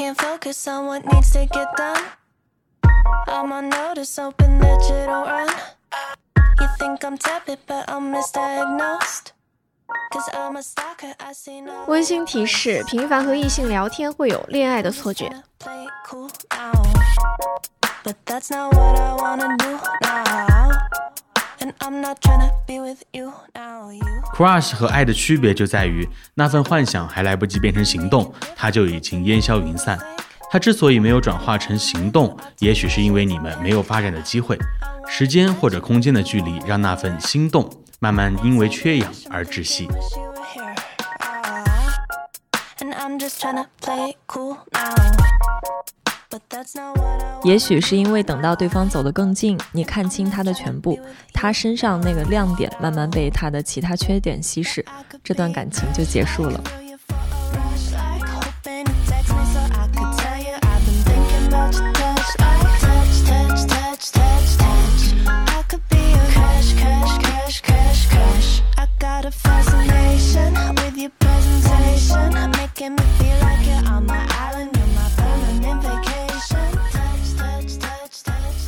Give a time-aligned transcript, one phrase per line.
[0.00, 2.02] can't focus on what needs to get done.
[3.28, 5.50] I'm on notice, hoping that you don't run.
[6.58, 9.32] You think I'm tepid, but I'm misdiagnosed.
[10.10, 15.28] Cause I'm a stalker, I see no 温馨提示：频繁和异性聊天会有恋爱的错觉。
[15.58, 16.72] play it cool now.
[18.02, 20.69] But that's not what I wanna do now.
[24.34, 29.98] Crush 和爱的区别就在于，那份幻想还来不及变成行动，它就已经烟消云散。
[30.50, 34.58] 它之所以没有转化成行动，也许是因为你们没有发展的机会，
[35.06, 39.86] 时间或者空间的距离让那份心动慢慢因为缺氧而窒息。
[46.30, 46.38] Wish you were here.
[46.38, 46.38] Ah.
[46.38, 46.38] And I'm just tryna play it cool now.
[46.38, 47.46] But that's not what I want.
[47.46, 50.98] 也许是因为等到对方走得更近，你看清他的全部，
[51.32, 54.84] 他身上那个亮点慢慢被他的其他缺点稀释，
[55.24, 56.60] 这段感情就结束了。
[56.64, 57.18] Feel you for a
[57.56, 61.74] rush, like hoping you text me so I could tell you i been thinking 'bout
[61.74, 65.02] your touch, like touch, touch, touch, touch, touch.
[65.26, 68.62] I could be your crush, crush, crush, crush, crush.
[68.76, 74.70] I got a fascination with your presentation, making me feel like you're on my island,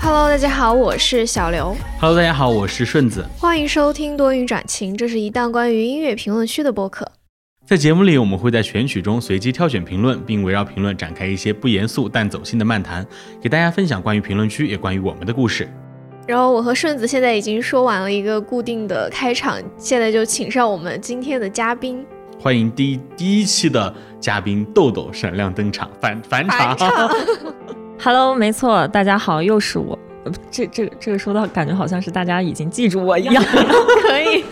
[0.05, 3.25] Hello，大家好，我是小刘，Hello，大家好，我是顺子。
[3.39, 7.09] 欢迎收听多云转晴，这是一档关于音乐评论区的播客。
[7.65, 13.07] 在节目里，我们会在选曲中随机挑选评论，并围绕评论展开一些不严肃但走心的漫谈，
[13.41, 15.73] 给大家分享关于评论区也关于我们的故事。
[16.27, 22.05] 然后我和顺子现在已经说完了一个固定的开场，现在就请上我们今天的嘉宾。
[22.41, 26.77] 欢迎第一第一期的嘉宾豆豆闪亮登场，返返场。
[28.05, 29.97] Hello，没错，大家好，又是我。
[30.25, 33.45] 呃这这这个说到感觉好像是大家已经记住我一样。
[33.45, 34.45] 可以。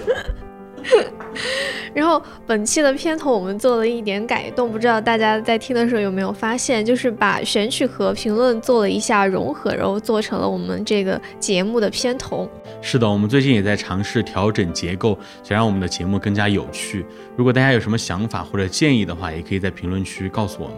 [1.92, 12.48] 然后本期的片头我们做了一点改动，不知道大家在听的时候有没有发现，就是把选曲和评论做了一下融合，然后做成了我们这个节目的片头。
[12.80, 17.04] 是的，我们最近也在尝试调整结构，想让我们的节目更加有趣。
[17.36, 20.76] 如果大家有什么想法或者建议的话，也可以在评论区告诉我们。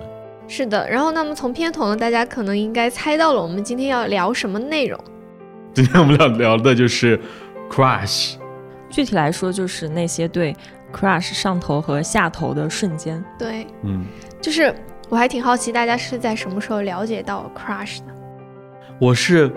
[0.55, 5.01] 是的，然后那么从片头呢，大家可能应该猜到了我们今天要聊什么内容。
[5.73, 7.19] 今天我们要聊的就是
[7.71, 8.35] crush。
[8.91, 10.55] 具体来说，就是那些对
[10.93, 13.25] crush 上头和下头的瞬间。
[13.39, 14.05] 对，嗯，
[14.43, 14.75] 就是
[15.09, 18.13] 我还挺好奇，大家是在什么时候了解到 crush 的？
[19.01, 19.51] 我是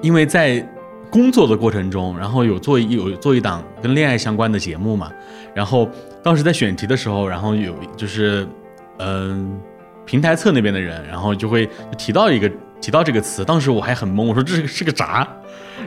[0.00, 0.66] 因为在
[1.10, 5.12] 工作的过程中，然后有做一有做一档跟恋爱相关的节目嘛，
[5.54, 5.86] 然后
[6.22, 8.48] 当时在选题的时候，然后有就是
[8.96, 9.60] 嗯、
[10.10, 12.50] 平台侧那边的人，然后就会提到一个
[12.80, 15.24] 提到这个词，当时我还很懵，我说这是个是个啥，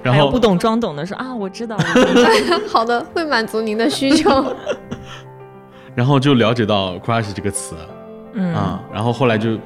[0.01, 1.77] 然后不懂装懂的说啊，我知道，
[2.71, 4.55] 好的，会满足您的需求。
[5.93, 7.75] 然后就了解到 crush 这个词
[8.31, 9.59] 嗯，啊、然后后来就。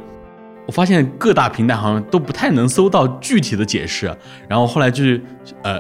[0.66, 4.14] 我发现各大平台好像都不太能搜到具体的解释，
[4.50, 5.22] 然后后来就是
[5.64, 5.80] 呃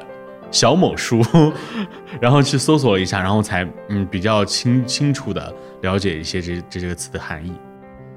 [0.49, 1.21] 小某书，
[2.21, 7.51] 然后去搜索了一下，然后才嗯比较清清楚的了解一些这这这个词的含义。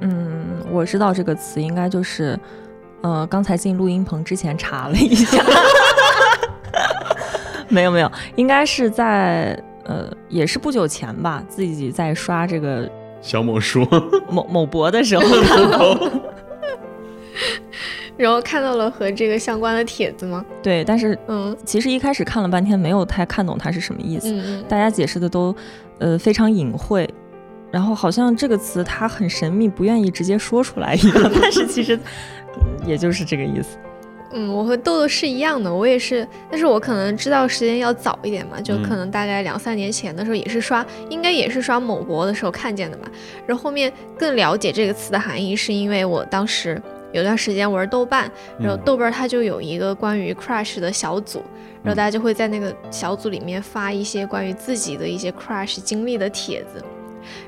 [0.01, 2.39] 嗯，我知道这个词应该就是，
[3.03, 5.45] 呃，刚才进录音棚之前查了一下，
[7.69, 12.91] 没有没有，应该是在呃，也是不久前吧，自己在刷这个
[13.21, 13.87] 小某书，
[14.31, 15.99] 某某博的时候看到，
[18.17, 20.45] 然后看到了和这个相关的帖子吗？
[20.63, 25.55] 对，但是嗯其实一开始看了半天，没有太看懂它是什么意思，大家解释的都
[25.99, 27.09] 呃非常隐晦。
[27.71, 32.03] 然后好像这个词它很神秘，不愿意直接说出来一样， 但是其实、嗯
[32.85, 33.79] 也就是这个意思。
[34.33, 43.09] 嗯，我和豆豆是一样的，我也是，但是我可能知道时间要早一点嘛，就嗯可能大概两三年前的时候，也是刷，应该也是刷某博的时候看见的吧。
[43.47, 46.81] 然后后面更了解这个词的含义，是因为我当时
[47.13, 51.43] 有段时间玩豆瓣，然后嗯豆瓣它就有一个关于 crush 的小组，
[51.83, 56.83] 然后大家就会在那个小组里面发一些关于自己的一些 crush 经历的帖子，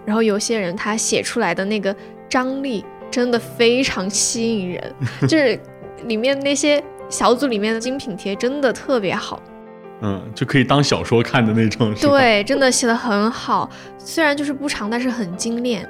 [0.05, 1.95] 然后有些人他写出来的那个
[2.29, 4.95] 张力真的非常吸引人，
[5.29, 5.59] 就是
[6.07, 9.43] 里面那些小组里面的精品贴真的特别好，
[10.01, 11.95] 嗯，就可以当小说看的那种。
[11.95, 15.89] 对，真的写的很好，虽然就是不长，但是很精炼。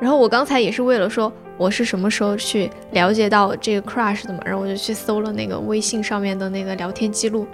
[0.00, 7.46] 然后我刚才也是为了说我是什么时候去了解到这个 crush 的嘛，然后我就去搜了那个微信上面的那个聊天记录，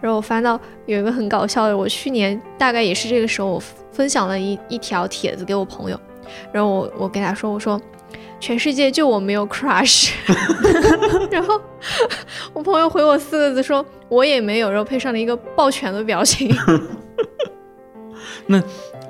[0.00, 3.62] 然后我翻到有一个很搞笑的，我去年大概也是这个时候，我
[3.92, 6.00] 分享了一一条帖子给我朋友，
[6.50, 7.78] 然后我我给他说，我说
[8.40, 10.12] 全世界就我没有 crush，
[11.30, 11.60] 然后
[12.54, 16.50] 我朋友回我四个字说我也没有，然后配上了一个抱拳的表情。
[18.48, 18.62] 那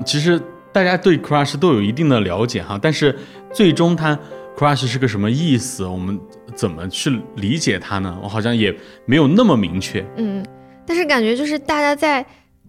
[0.04, 0.42] 其实
[0.72, 3.16] 大家对 crush 都有一定的了解哈，但是
[3.52, 4.18] 最终他
[4.60, 6.20] crush 是个什么意思，我们
[6.54, 8.18] 怎么去理解它呢？
[8.22, 8.76] 我好像也
[9.06, 10.04] 没有那么明确。
[10.18, 10.44] 嗯，
[10.84, 12.24] 但是感觉就是大家在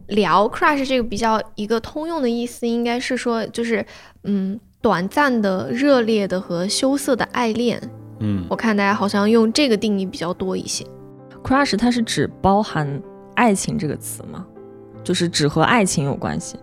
[0.08, 3.86] 聊 crush 这个比较一个通用的意思，应该是说就是
[4.24, 7.78] 嗯短暂的、热烈的和羞涩的爱恋。
[8.20, 10.86] 嗯我看大家好像用这个定义比较多一些。
[11.44, 13.02] crush 它是指包含
[13.36, 14.46] 爱情这个词吗？
[15.04, 16.58] 就是只和爱情有关系？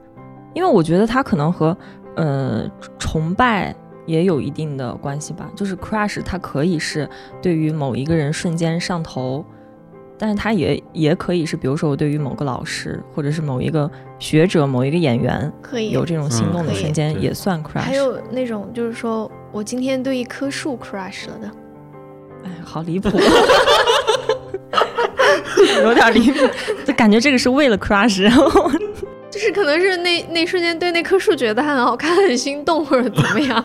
[0.55, 1.77] 因为我觉得它可能和
[2.17, 2.67] 呃
[2.99, 3.77] 崇拜
[4.09, 5.49] 也有一定的关系吧。
[5.55, 7.09] 就是 crush 它可以是
[7.41, 9.45] 对于某一个人瞬间上头，
[10.19, 13.89] 但是它也也可以是，比如说我对于某个老师，或者是某一个
[14.19, 17.81] 学者、某一个演员可以有这种心动的瞬间，也算 crush。
[17.81, 21.51] 还有那种就是说我今天对一棵树 crush 了的，
[22.45, 23.09] 哎，好离谱，
[25.83, 26.41] 有点离谱，
[26.85, 28.69] 就感觉这个是为了 crush，然后
[29.31, 33.65] 就是可能是那那瞬间对那棵树觉得它很好看，很心动或者怎么样。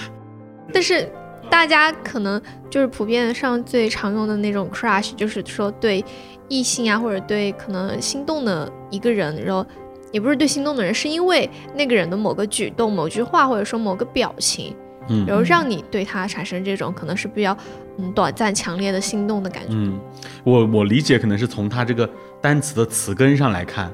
[0.72, 1.08] 但是
[1.50, 6.04] 大家可能就是普遍上最常用的那种 crush，就是说对
[6.48, 9.66] 异性啊，或者对可能心动的一个人，然后
[10.12, 14.76] 也不是对心动的人，是因为那个人的某个举动、某句话，或者说某个表情，
[15.08, 17.56] 嗯然后让你对他产生这种可能是比较
[17.98, 19.70] 嗯短暂、强烈的心动的感觉。
[19.72, 19.98] 嗯，
[20.44, 22.08] 我我理解可能是从他这个
[22.40, 23.90] 单词的词根上来看，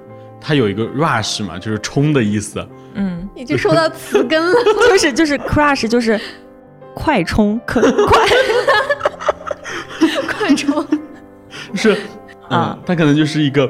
[0.47, 2.65] 它有一个 rush 嘛，就是冲的意思。
[2.95, 4.55] 嗯，已经说到词根了，
[4.89, 6.19] 就是就是 crush 就是
[6.95, 8.27] 快冲，可快，
[10.29, 10.87] 快冲！
[11.75, 11.91] 是
[12.49, 13.69] 啊嗯，它可能就是一个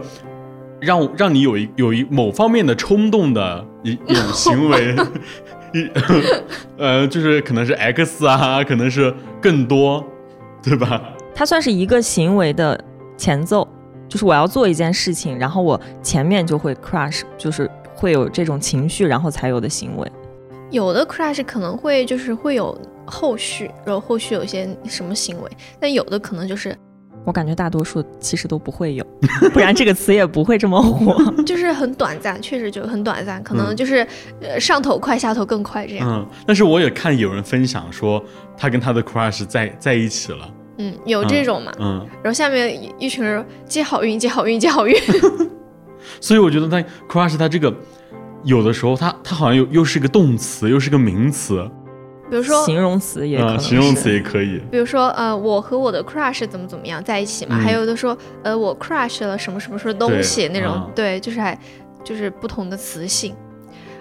[0.79, 4.95] 让让你有一有一某方面的冲动的一一种行为，
[5.73, 5.89] 一
[6.77, 10.05] 呃，就是可能是 X 啊，可能是更多，
[10.63, 11.01] 对吧？
[11.35, 12.79] 它算是一个行为的
[13.17, 13.67] 前奏，
[14.09, 20.13] 就是我要做一件事情，然后我前面就会 crush，就是会有这种情绪，然后才有的行为。
[20.71, 26.77] 有的 crush 可能会就是会有后续，然后后续有一些什么行为，但有的可能就是
[27.25, 29.07] 我感觉大多数其实都不会有，
[29.53, 31.17] 不然这个词也不会这么火。
[31.47, 34.07] 就是很短暂，确实就很短暂，可能嗯就是、
[34.41, 36.09] 呃上头快，下头更快这样。
[36.09, 38.23] 嗯，但是我也看有人分享说，
[38.57, 40.49] 他跟他的 crush 在在一起了。
[40.79, 41.73] 嗯，有这种嘛。
[41.79, 44.95] 嗯，然后下面一一群人接好运，接好运，接好运。
[46.21, 47.75] 所以我觉得他 crush 他这个
[48.45, 51.69] 有的时候他他好像又又是个动词，又是个名词，
[52.31, 54.61] 比如说，形容词也可啊、形容词也可以。
[54.71, 61.59] 比如说，呃，我和我的 crush 怎么怎么样在一起嘛，嗯还有的说，呃，我 crush 了什么什么什么东西那种，嗯对，就是还
[62.05, 63.35] 就是不同的词性。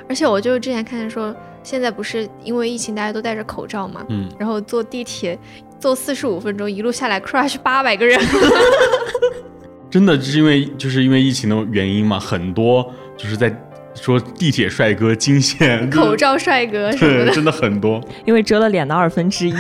[0.08, 5.38] 而且我就之前看见说，现在不是因为疫情大家都戴着口罩嘛，嗯，然后坐地铁
[5.86, 8.20] 坐四十五分钟，一路下来 crush 八百个人，
[9.88, 13.56] 真的就是因为就是因为疫情的原因嘛，很多就是在
[13.94, 17.30] 说地铁帅哥惊现口，罩帅哥什么对，的。
[17.38, 18.02] 真的很多。
[18.26, 19.54] 因为遮了脸的二分之一，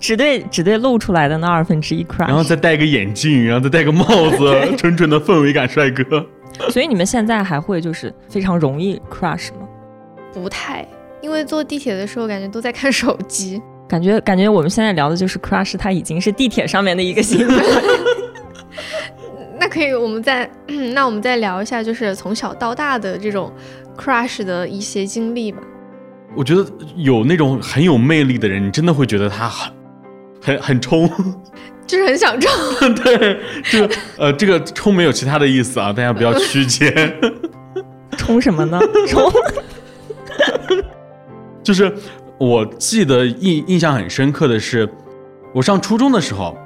[0.00, 2.26] 只对只对露出来的那二分之一 crush。
[2.26, 4.06] 然后再戴个眼镜，然后再戴个帽
[4.38, 6.26] 子， 纯纯的氛围感帅哥。
[6.70, 9.68] 所以你们现在还会就是非常容易 crush 吗？
[10.32, 10.88] 不太，
[11.20, 13.60] 因为坐地铁的时候感觉都在看手机。
[13.94, 17.64] 感觉感觉我们现在聊的就是 crush，它已经是地铁上面的一个新闻。
[19.60, 20.50] 那可以，我们再
[20.92, 23.52] 那我们再聊一下，就是从小到大的这种
[23.96, 25.62] crush 的一些经历吧。
[26.34, 29.72] 我觉得有那种很有魅力的人，你真的会觉得他很
[30.42, 31.08] 很很冲。
[31.86, 37.16] 就是很想冲， 对，这个呃，这个冲没有其他的意思啊，大家不要曲解。
[38.18, 38.80] 冲什么呢？
[39.06, 39.30] 冲
[41.62, 41.94] 就是
[42.38, 44.88] 我记得印印象很深刻的是，
[45.52, 46.56] 我上初中的时候，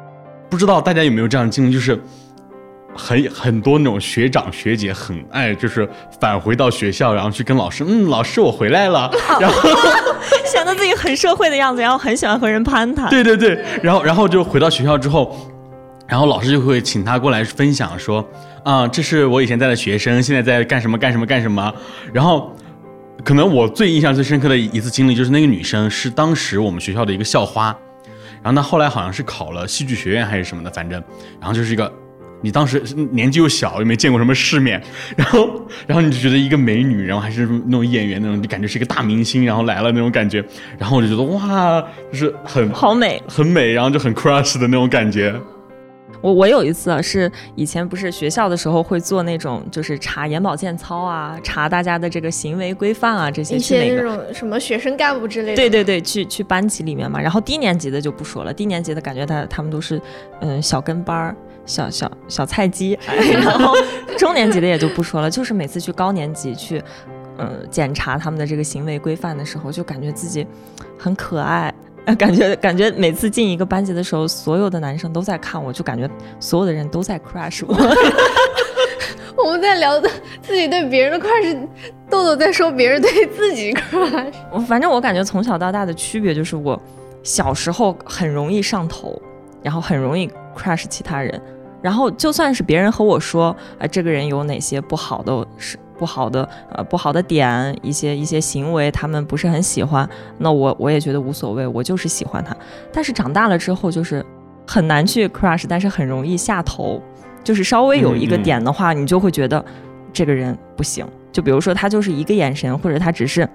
[0.49, 1.99] 不知道大家有没有这样的经历，就是
[2.95, 5.89] 很很多那种学长学姐很爱就是
[6.21, 9.69] 返回到学校，然后去跟老师，嗯，老师我回来了， 然后
[10.47, 13.09] 显得自己很社会的样子，然后很喜欢和人攀谈。
[13.11, 15.37] 对对对，然后然后就回到学校之后，
[16.07, 18.27] 然后老师就会请他过来分享说，
[18.65, 21.73] 啊、这是我以前在的学生，现在在干什么干什么干什么。
[22.13, 22.53] 然后，
[23.25, 27.77] 可能我最印象最深刻的一次经历就是那个女生是当时我们学校的一个校花，
[28.43, 31.03] 然后她后来好像是考了戏剧学院还是什么的，反正，
[31.41, 31.93] 然后就是一个。
[32.41, 34.81] 你当时年纪又小，又没见过什么世面，
[35.19, 40.41] 然后，然后你就觉得一个美女，然后还是那种演员那种，就感觉是一个大明星，然后来了那种感觉，
[40.79, 43.21] 然后我就觉得哇，就是很好美。
[43.27, 45.35] 很美，然后就很 crush 的那种感觉。
[46.21, 53.59] 我我有一次啊，是以前不是学校的时候会做那种，就是查眼保健操啊，查大家的这个行为规范啊这些一。
[53.59, 55.57] 些那种什么学生干部之类的。
[55.57, 60.01] 对对对，去去班级里面嘛，然后低年级的就不说了，低年级的感觉他他们都是
[60.41, 63.75] 嗯小跟班儿、小小小菜鸡，哎 然后
[64.17, 66.83] 中年级的也就不说了，就是每次去高年级去，
[67.39, 70.45] 嗯检查他们的这个行为规范的时候，就感觉自己
[70.99, 71.73] 很可爱。
[72.09, 76.09] 呃感觉感觉每次进一个班级的时候，所有的男生都在看我，就感觉
[76.41, 77.77] 所有的人都在 crush 我。
[79.37, 80.11] 我们在聊的
[80.41, 81.55] 自己对别人的 crush，
[82.09, 84.33] 豆豆在说别人对自己 crush。
[84.51, 86.81] 我反正我感觉从小到大的区别就是，我
[87.23, 89.21] 小时候很容易上头，
[89.63, 91.39] 然后很容易 crush 其他人，
[91.83, 102.57] 然后就算是别人和我说，啊、这个人有哪些不好的是不好的呃不好的点，一些一些行为他们不是很喜欢，那我我也觉得无所谓，我就是喜欢他。
[102.93, 104.25] 但是长大了之后，就是
[104.67, 107.03] 很难去 crush，但是很容易下头，
[107.43, 109.63] 就是稍微有一个点的话，你就会觉得
[110.13, 111.07] 这个人不行。
[111.33, 113.49] 就比如说他就是一个眼神，或者他只是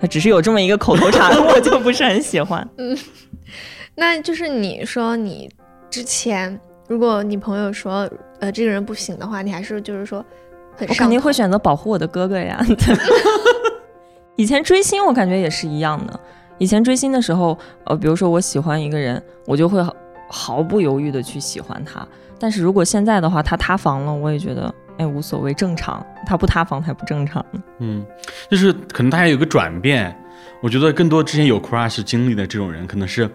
[0.00, 2.66] 他只是有这么一个口头禅， 我就不是很喜欢。
[2.78, 2.96] 嗯
[3.96, 5.50] 那就是你说你
[5.90, 6.58] 之前，
[6.88, 8.08] 如果你朋友说
[8.38, 10.24] 呃这个人不行的话，你还是就是说
[10.76, 12.64] 很我肯定会选择保护我的哥哥呀。
[14.36, 16.18] 以前追星，我感觉也是一样的。
[16.58, 19.94] 以前追星的时候，呃，比如说我喜欢一个人，我就会毫
[20.28, 22.06] 毫不犹豫的去喜欢他。
[22.38, 26.04] 但是如果现在的话，他塌房了，我也觉得哎无所谓，正常。
[26.26, 27.62] 他不塌房才不正常呢。
[27.80, 28.04] 嗯，
[28.50, 30.14] 就是可能大家有个转变，
[30.62, 33.28] 我觉得更多之前有 crush 经历的这种人，可能是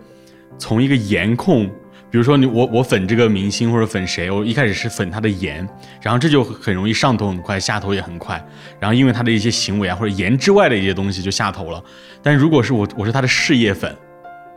[0.58, 1.70] 从一个颜控，
[2.16, 5.68] 比如说你我我粉这个明星或者粉谁，我一开始是粉他的颜，
[6.02, 8.42] 然后这就很容易上头很快，下头也很快，
[8.80, 11.84] 然后因为他的一些行为啊或者颜之外的一些东西就下头了。
[12.24, 13.94] 但如果是我我是他的事业粉，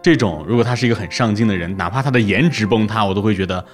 [0.00, 3.64] 这种如果他是一个很上进的人，哪怕他的颜值崩塌，我都会觉得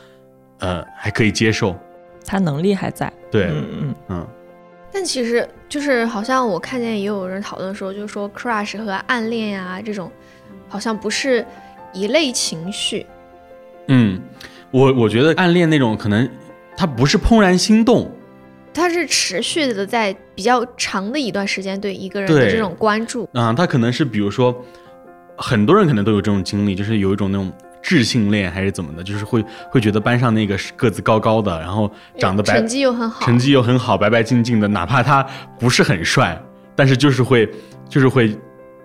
[0.60, 1.78] 呃还可以接受。
[2.24, 3.12] 他能力还在。
[3.30, 4.28] 对，嗯嗯，嗯
[4.90, 10.10] 但其实就是好像我看见也有人讨论说，就是说 crush 和暗恋呀、这种，
[10.70, 11.44] 好像不是
[11.92, 13.04] 一类情绪。
[13.88, 14.20] 嗯，
[14.70, 16.28] 我我觉得暗恋那种可能
[16.76, 18.10] 他不是怦然心动，
[18.72, 24.54] 他是持续的在比较长的一段时间对一个人的这种关注，啊、他可能是比如说，
[25.36, 35.24] 很多人可能都有这种经历，就是有一种那种智性恋还是怎么的，就是会会觉得班上那个个子高高的，然后长得白成绩又很好，成绩又很好，白白净净的，哪怕他
[35.58, 36.40] 不是很帅，
[36.74, 37.48] 但是就是会
[37.88, 38.36] 就是会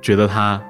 [0.02, 0.62] 觉得他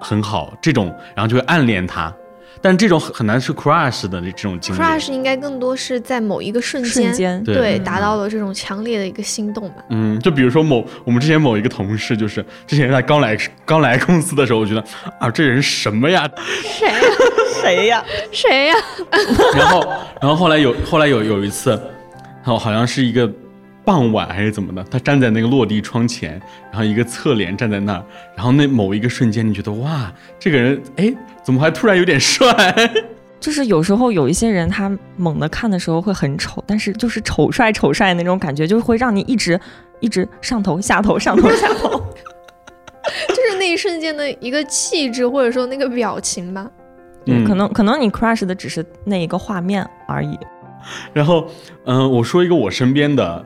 [0.00, 2.14] 很好，这种然后就会暗恋他，
[2.60, 4.78] 但这种很很难是 crush 的这种经历。
[4.78, 9.84] crush 应该更多是在某一个瞬间，瞬间对对嗯达到了这种强烈的一个心动吧。
[9.90, 14.84] 嗯，就比如说某我们之前某一个同事，就是之前他刚来刚来公司的时候，我觉得
[15.20, 16.28] 啊这人什么呀？
[16.62, 16.94] 谁呀、
[17.62, 18.04] 谁呀？
[18.32, 18.74] 谁呀、
[19.56, 19.80] 然后
[20.20, 23.30] 然后后来有后来有有一次，然后好像是一个
[23.88, 26.38] 傍晚还是怎么的，他站在那个落地窗前，
[26.70, 28.04] 然后一个侧脸站在那儿，
[28.36, 31.10] 然后那某一个瞬间，你觉得哇，这个人哎
[31.42, 32.46] 怎么还突然有点帅？
[33.40, 39.58] 就是有时候有一些人，他猛的看的时候会很丑，但是就是丑帅丑帅那种感觉，就是会让你一直
[40.00, 41.88] 一直上头下头上头下头。
[43.28, 46.70] 就是那一瞬间的一个气质，或者说那个表情吧。
[47.24, 50.38] 嗯可能可能你 crush 的只是那一个画面而已。
[51.14, 51.48] 然后，
[51.86, 53.42] 嗯、我说一个我身边的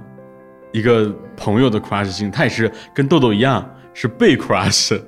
[0.72, 3.64] 一个朋友的 crush 经历，他也是跟豆豆一样
[3.94, 5.00] 是被 crush，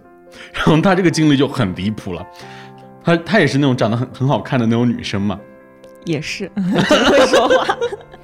[0.52, 2.24] 然后他这个经历就很离谱了。
[3.02, 5.38] 她她也是那种长得很很好看的那种女生嘛，
[6.04, 6.50] 也是，
[6.88, 7.76] 真会说话。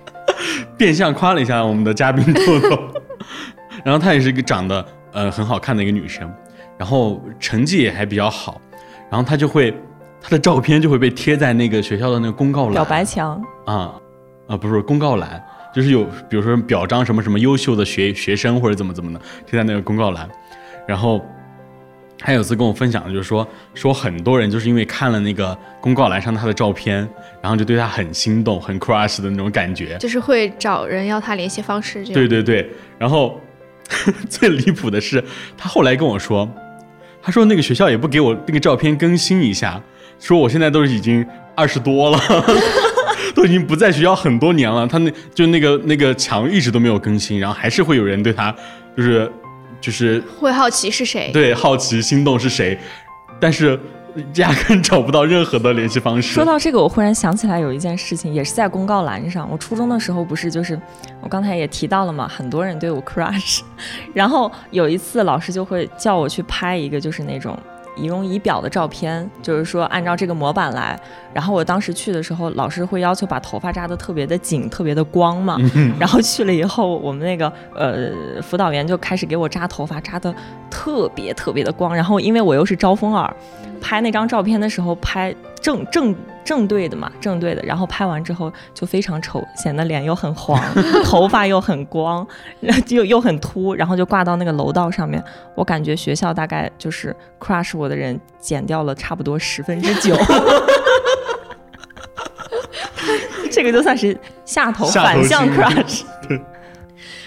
[0.78, 2.78] 变相夸了一下我们的嘉宾豆豆。
[3.84, 4.82] 然后她也是一个长得
[5.12, 6.32] 呃很好看的一个女生，
[6.78, 8.58] 然后成绩也还比较好，
[9.10, 9.70] 然后她就会
[10.18, 13.94] 她的照片就会被贴在那个学校的那个公告栏表白墙，啊
[14.48, 20.28] 啊，不是公告栏，就是有比如说表彰什么什么优秀的学学生或者怎么怎么的贴在那个公告栏，
[20.86, 21.24] 然后
[22.20, 27.08] 还有次跟我分享的就是说说很多人就是因为看了那个公告栏上他的照片，
[27.40, 29.96] 然后就对他很心动、很 crush 的那种感觉。
[29.98, 32.14] 就是会找人要他联系方式这样。
[32.14, 33.40] 对对对，然后
[34.28, 35.24] 最离谱的是，
[35.56, 36.48] 他后来跟我说，
[37.22, 39.82] 他说那个学校也不给我那个照片更新一下，
[40.18, 42.18] 说我现在都已经二十多了，
[43.34, 48.54] 都已经不在学校很多年了，他那就那个那个墙一直都没有更新，然后还是会有人对他
[48.96, 49.32] 就是
[49.80, 51.30] 就是会好奇是谁。
[51.32, 52.78] 对好奇心动是谁，
[53.40, 53.78] 但是
[54.34, 56.34] 压根找不到任何的联系方式。
[56.34, 59.48] 说到这个，我忽然想起来有一件事情，也是在公告栏上。
[59.48, 60.78] 我初中的时候不是就是，
[61.20, 63.60] 我刚才也提到了嘛，很多人对我 crush，
[64.12, 67.56] 然后有一次老师就会叫我去拍一个就是那种
[67.96, 70.98] 仪容仪表的照片，就是说按照这个模板来。
[71.32, 75.56] 然后我当时去的时候，老师会要求把头发扎得特别的紧，特别的光嘛。
[75.98, 78.10] 然后去了以后，我们那个呃
[78.42, 80.34] 辅导员就开始给我扎头发，扎得
[80.68, 81.94] 特别特别的光。
[81.94, 83.32] 然后因为我又是招风耳，
[83.80, 86.14] 拍那张照片的时候拍正正
[86.44, 87.62] 正对的嘛，正对的。
[87.62, 90.58] 然后拍完之后就非常丑，显得脸又很黄，
[91.04, 92.26] 头发又很光，
[92.60, 95.22] 然后又又很秃，然后就挂到那个楼道上面。
[95.54, 100.16] 我感觉学校大概就是 crush 我的人减掉了差不多十分之九。
[103.50, 106.04] 这个就算是下头反向 crush。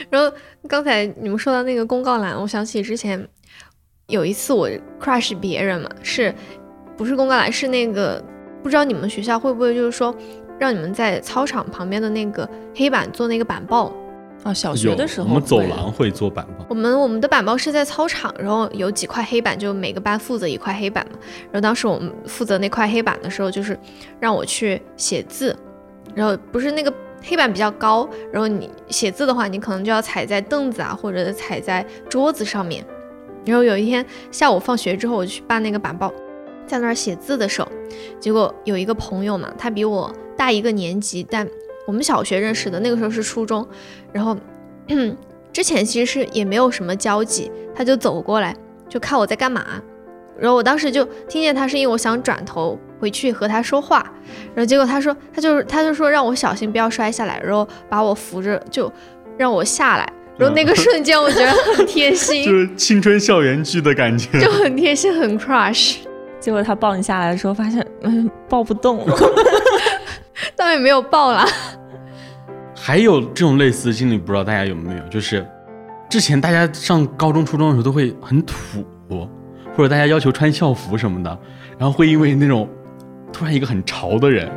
[0.10, 0.32] 然后
[0.68, 3.28] 刚才你们说到那个公告栏，我想起之前
[4.08, 4.70] 有一次我
[5.02, 6.34] crush 别人嘛，是
[6.98, 7.52] 不是公告栏？
[7.52, 8.24] 是那个
[8.62, 10.16] 不知道你们学校会不会就是说
[10.60, 13.92] 让你们在操场旁边的那个黑板做那个板报？
[14.46, 21.18] 哦，小学的时候我们走廊会做板报，我们我们的板报是在操场，然后有几块黑板，就每个班负责一块黑板嘛。
[21.44, 23.78] 然后当时我们负责那块黑板的时候，就是
[24.20, 25.56] 让我去写字，
[26.14, 32.84] 然后不是那个黑板比较高，然后你写字的话，你可能就要踩在凳子啊，或者踩在桌子上面。
[33.46, 36.12] 然后有一天下午放学之后，我去办那个板报，
[36.66, 37.68] 在那儿写字的时候，
[38.20, 41.48] 结果有一个朋友嘛，他比我大一个年级，但
[41.86, 43.68] 我们小学认识的，那个时候是初中，
[44.12, 44.36] 然后
[45.54, 48.56] 之前其实是也没有什么交集，他就走过来
[48.90, 49.64] 就看我在干嘛，
[50.40, 54.04] 然后我当时就听见他声音，我想转头回去和他说话，
[54.56, 58.92] 然后结果他说他就是他就说让我小心不要摔下来，然后把我扶着就
[59.38, 64.40] 让我下来，然后那个瞬间我觉得很贴心， 就是青春校园剧的感觉。
[64.40, 65.98] 就很贴心，很 crush，
[66.44, 69.06] 结果他抱你下来的时候，发现嗯抱不动。
[70.58, 71.48] 倒也没有抱啦。
[72.76, 75.08] 还有这种类似的经历，不知道大家有没有？
[75.08, 75.48] 就是
[76.10, 78.86] 之前大家上高中、初中的时候都会很土，
[79.74, 81.40] 或者大家要求穿校服什么的，
[81.78, 82.68] 然后会因为那种
[83.32, 84.52] 突然一个很潮的人，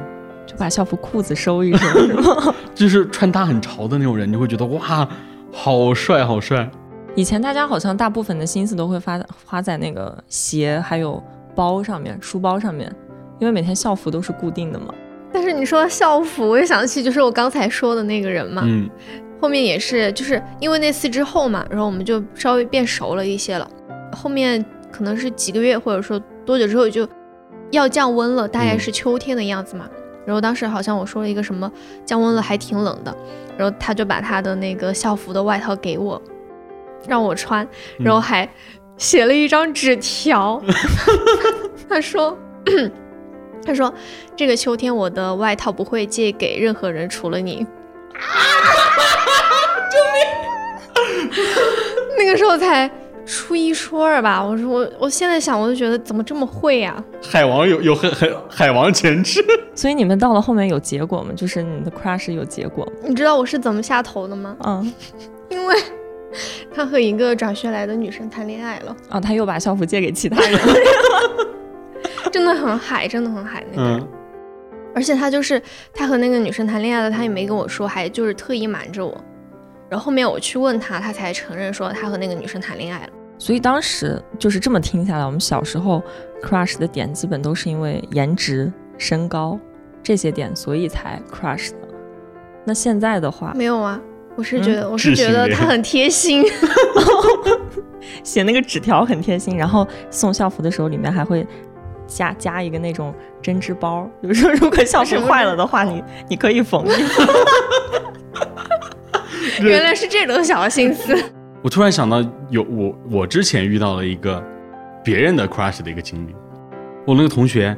[0.44, 2.52] 就把校服裤子收一收，是吗？
[2.74, 5.08] 就是穿搭很潮的那种人，你会觉得哇，
[5.52, 6.68] 好帅，好帅。
[7.14, 11.22] 以前大家好像大部分的心思都会发花在那个鞋还有
[11.56, 12.94] 包上面、书包上面，
[13.40, 14.94] 因为每天校服都是固定的嘛。
[15.32, 18.88] 但是你说校服，我又想起就是我刚才说的那个人嘛，嗯，
[19.40, 23.68] 后面也是就是因为那次之后嘛，然后我们就稍微变熟了一些了。
[24.12, 27.06] 后面可能是几个月或者说多久之后就
[27.70, 29.88] 要降温了，大概是秋天的样子嘛。
[30.24, 31.70] 然后当时好像我说了一个什么
[32.04, 33.14] 降温了还挺冷的，
[33.56, 36.20] 然后他就把他的那个校服的外套给我，
[37.06, 37.66] 让我穿，
[37.98, 38.48] 然后还
[38.96, 40.62] 写了一张纸条，
[41.88, 42.36] 他说。
[43.64, 43.92] 他说
[44.36, 47.66] ：“这个秋天我的外套不会借给任何人，除了你。
[49.90, 51.30] ”救命！
[52.16, 52.88] 那个时候才
[53.24, 61.32] 初一初二吧，我说我我现在想我就觉得怎么这么会呀、海王有有很很海王潜质，所以你们到了后面有结果吗？
[61.34, 62.92] 就是你的 crush 有结果吗？
[63.08, 64.56] 你知道我是怎么下头的吗？
[64.64, 64.92] 嗯，
[65.48, 65.74] 因为
[66.74, 70.74] 他和一个转学来的女生谈恋爱了，啊，他又把校服借给其他人了。
[72.32, 74.00] 真的很海，真的很海那个人。
[74.00, 74.08] 嗯，
[74.94, 75.60] 而且他就是
[75.94, 79.16] 他和那个女生谈恋爱了，他也没跟我说，还就是特意瞒着我。
[79.88, 83.12] 然后后面我去问他，他才承认说他和那个女生谈恋爱了。
[83.38, 86.02] 所以当时就是这么听下来，我们小时候
[86.42, 89.58] crush 的点基本都是因为颜值、身高
[90.02, 91.76] 这些点，所以才 crush 的。
[92.64, 94.00] 那现在的话，没有啊，
[94.36, 96.44] 我是觉得、我是觉得他很贴心。
[98.22, 101.46] 写那个纸条很贴心，然后送校服的时候里面还会
[102.06, 106.84] 加加一个那种针织包，比如说如果校服 坏了的话，你你可以缝。
[109.60, 111.16] 原来是这种小心思。
[111.62, 114.42] 我突然想到有我我之前遇到了一个
[115.02, 116.34] 别人的 crush 的一个经历，
[117.06, 117.76] 我那个同学，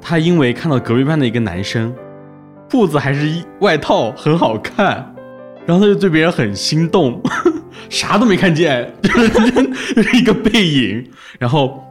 [0.00, 1.94] 他因为看到隔壁班的一个男生
[2.70, 5.14] 裤子还是一外套很好看，
[5.68, 7.22] 然后他就对别人很心动，
[7.90, 9.10] 啥都没看见，就
[10.02, 11.06] 是一个背影，
[11.38, 11.84] 然后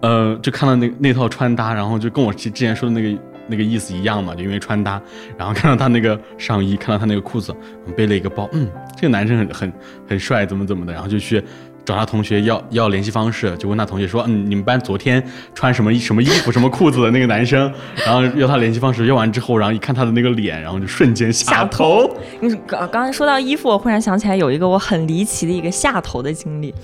[0.00, 5.02] 呃就看到那那套穿搭，然后就跟我之之前说的那个那个意思一样嘛，就因为穿搭，
[5.36, 7.52] 然后看到他那个上衣，看到他那个裤子，
[7.96, 9.72] 背了一个包，嗯，这个男生很很
[10.10, 11.42] 很帅，怎么怎么的，然后就去
[11.86, 17.72] 找他同学要要联系方式，就问他同学说，嗯，你们班昨天穿什么衣什么衣服什么裤子的那个男生，
[18.04, 26.74] 然后要他联系方式，要完之后，然后一看他的那个脸，然后就瞬间下头，你刚刚才说到衣服，我忽然想起来有一个我很离奇的一个下头的经历，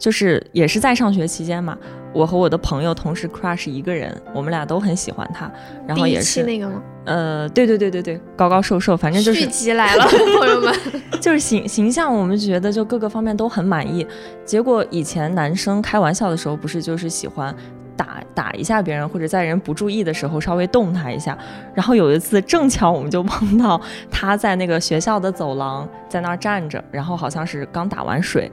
[0.00, 1.76] 就是也是在上学期间嘛，
[2.14, 5.48] 我和我的朋友同时 crush 一个人，我们俩都很喜欢他，
[5.86, 6.82] 然后也是那个吗？
[7.04, 10.04] 呃，对对对对对，高高瘦瘦，反正就是续集来了，
[10.38, 10.74] 朋友们。
[11.20, 14.06] 就是形形象，我们觉得就各个方面都很满意。
[14.42, 17.54] 结果以前男生开玩笑的时候，不是就是喜欢
[17.94, 21.36] 打打一下别人，或者在人不注意的时候稍微动他一下。
[21.74, 23.78] 然后有一次正巧我们就碰到
[24.10, 28.50] 他在那个学校的走廊在那儿站着，然后好像是刚打完水。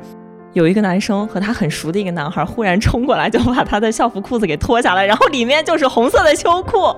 [0.58, 6.78] 有一个男生和他很熟的一个男孩忽然冲过来，就把他的校服裤子给脱下来，然后里面就是红色的秋裤。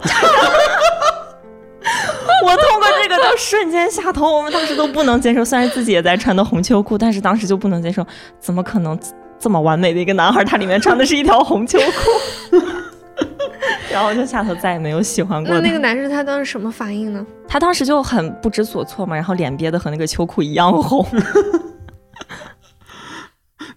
[2.45, 5.43] 我通过这个就瞬间下头，我们当时都不能接受。
[5.43, 8.05] 虽然自己也在穿的红秋裤，但是当时就不能接受，
[8.39, 8.97] 怎么可能
[9.37, 12.57] 这么完美的一个男孩，他里面穿的是一条红秋裤？
[13.91, 15.53] 然后就下头再也没有喜欢过。
[15.53, 17.25] 那那个男生他当时什么反应呢？
[17.45, 21.05] 他当时就很不知所措嘛，然后脸憋得和那个秋裤一样红。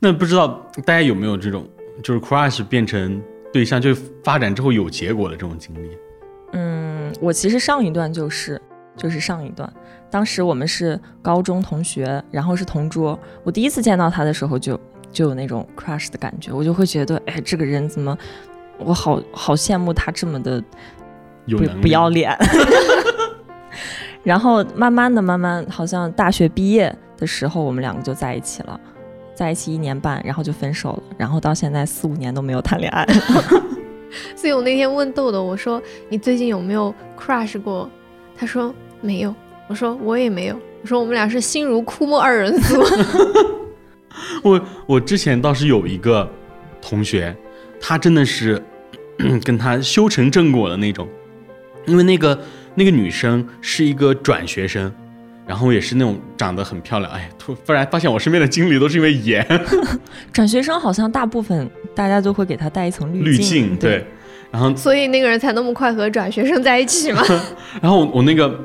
[0.05, 0.49] 那不知道
[0.85, 1.65] 大家有没有这种，
[2.03, 5.97] 就是 crush 变成对象，就发展之后有结果的这种经历？
[6.55, 8.61] 嗯，我其实上一段就是
[8.97, 9.73] 就是上一段，
[10.11, 13.17] 当时我们是高中同学，然后是同桌。
[13.45, 14.79] 我第一次见到他的时候就
[15.13, 18.19] 就有那种 crush 的感觉，我就会觉得，哎，这个人怎么，
[18.79, 20.67] 我好好羡慕他这么的不
[21.47, 22.37] 有能力不要脸。
[24.25, 28.81] 然后慢慢的，慢慢好像大学毕业的时候，我们两个就在一起了，
[29.35, 33.07] 在一起一年半，然后就分手了，然后到现在四五年都没有谈恋爱。
[34.37, 37.89] 所以我那天问豆豆，我说你最近有没有 crush 过？
[38.37, 39.35] 他说没有。
[39.69, 40.61] 我说我也没有。
[40.83, 42.83] 我说我们俩是心如枯木二人组。
[44.43, 46.29] 我我之前倒是有一个
[46.83, 47.35] 同学，
[47.81, 48.63] 他真的是
[49.45, 51.09] 跟他修成正果的那种，
[51.87, 52.39] 因为那个
[52.75, 54.93] 那个女生是一个转学生，
[55.53, 57.13] 然后也是那种长得很漂亮。
[57.13, 59.47] 哎，突突然发现我身边的经历都是因为颜
[60.33, 64.07] 转学生好像大部分大家都会给他带一层滤镜，滤镜，对。
[64.51, 67.23] 然后所以那个人才那么快和转学生在一起嘛。
[67.83, 68.59] 然后我我那个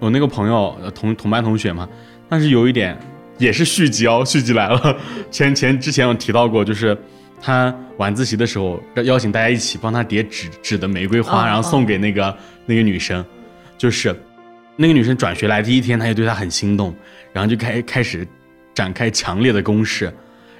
[0.00, 1.88] 我那个朋友呃同同班同学嘛，
[2.28, 2.98] 但是有一点
[3.38, 4.96] 也是续集哦，续集来了。
[5.30, 6.98] 前前之前有提到过，就是
[7.40, 13.24] 他晚自习的时候邀邀请大家一起帮他叠纸纸的玫瑰花，哦然后送给那个那个女生，
[13.78, 14.12] 就是
[14.76, 16.94] 那个女生转学来第一天，他就对她很心动，
[17.32, 18.26] 然后就开开始
[18.74, 20.12] 展开强烈的攻势。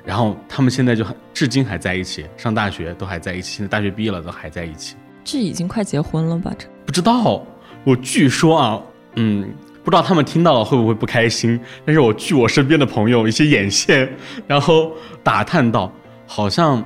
[0.05, 4.97] 然后他们现在就很至今还在一起，上大学都还在一起，现在大学毕业了都还在一起。
[5.23, 6.53] 这已经快结婚了吧？
[6.59, 7.47] 这不知道，
[7.85, 8.83] 我据说啊，
[9.15, 9.49] 嗯，
[9.85, 11.59] 不知道他们听到了会不会不开心。
[11.87, 14.13] 但是我据我身边的朋友一些眼线，
[14.49, 15.93] 然后打探到，
[16.27, 16.85] 好像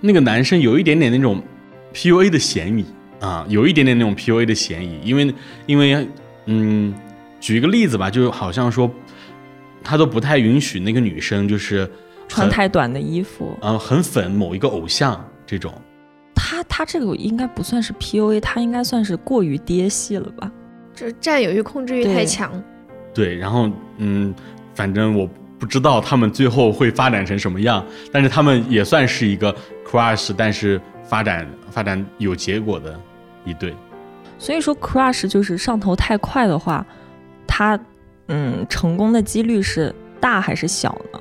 [0.00, 1.42] 那个男生有一点点那种
[1.92, 2.86] PUA 的嫌疑
[3.18, 5.34] 啊，有一点点那种 PUA 的嫌疑，因为
[5.66, 6.08] 因为
[6.46, 6.94] 嗯，
[7.40, 8.90] 举一个例子吧，就好像说
[9.82, 11.88] 他都不太允许那个女生就是
[12.28, 15.72] 穿太短的衣服，嗯、很粉某一个偶像这种。
[16.34, 20.50] 他他这个应该不算是 PUA，他应该算是过于爹系了吧？
[20.94, 22.50] 就是占有欲、控制欲太强。
[23.14, 24.34] 对，然后嗯，
[24.74, 25.28] 反正我
[25.58, 29.54] 不知道他们最后会发展成什么样，但是他们也算是一个
[29.86, 32.98] crush，但是发展发展有结果的
[33.44, 33.74] 一对。
[34.42, 36.84] 所以说 crush 就是上头太快的话，
[37.46, 37.78] 他
[38.26, 41.20] 嗯成功的几率是大还是小呢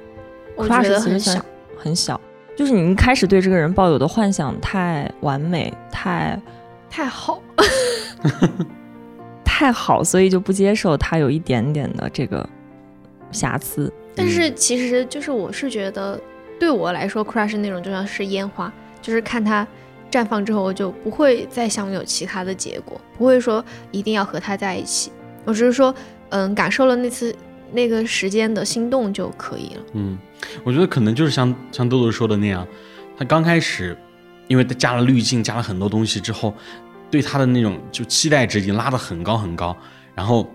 [0.56, 1.46] 我觉？crush 其实很小。
[1.78, 2.20] 很小，
[2.56, 6.40] 就是你一开始对这个人抱有的幻想太完美、太
[6.90, 7.40] 太好，
[9.46, 12.48] 太好，所以就不接受他有一点点的这个
[13.32, 13.94] 瑕疵。
[14.16, 16.20] 但是其实就是我是觉得，
[16.60, 19.66] 对我来说，crush 那种就像是烟花，就是看它
[20.12, 25.12] 绽放之后，我就不会再想有其他的结果，不会说一定要和他在一起。
[25.46, 25.94] 我只是说，
[26.30, 27.36] 嗯，感受了那次
[27.72, 29.82] 那个时间的心动就可以了。
[29.94, 30.18] 嗯，
[30.64, 32.68] 我觉得可能就是像像豆豆说的那样，
[33.18, 33.98] 他刚开始
[34.48, 36.54] 因为他加了滤镜，加了很多东西之后，
[37.10, 39.76] 对他的那种就期待值已经拉得很高很高，
[40.14, 40.48] 然后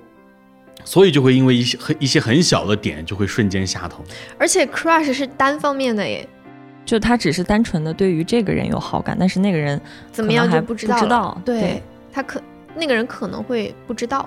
[0.84, 4.04] 所以就会因为一些很一些很小的点就会瞬间下头。
[4.38, 6.28] 而且 crush 是单方面的耶，
[6.86, 9.78] 就他只是单纯的对于这个人有好感，但是那个人
[10.10, 11.00] 怎么样还就不知道了。
[11.00, 12.40] 不知道对对他可
[12.74, 14.26] 那个人可能会不知道。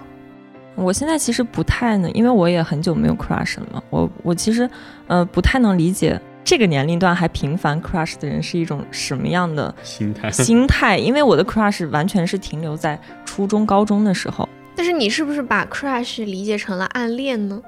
[0.75, 3.81] 我现在其实不太能，因为我也很久没有 crush 了嘛。
[3.89, 4.69] 我我其实
[5.07, 17.61] 呃不太能理解这个年龄段还频繁 crush 的人是一种什么样的心态，心态，因为我的 crush 完全是停留在初中、高中的时候，但是你是不是把 crush 理解成了暗恋呢？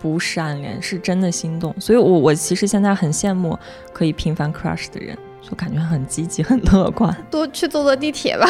[0.00, 1.74] 不是暗恋，是真的心动。
[1.80, 3.58] 所以我我其实现在很羡慕
[3.92, 7.14] 可以频繁 crush 的人，就感觉很积极、很乐观。
[7.30, 8.46] 多去坐坐地铁吧。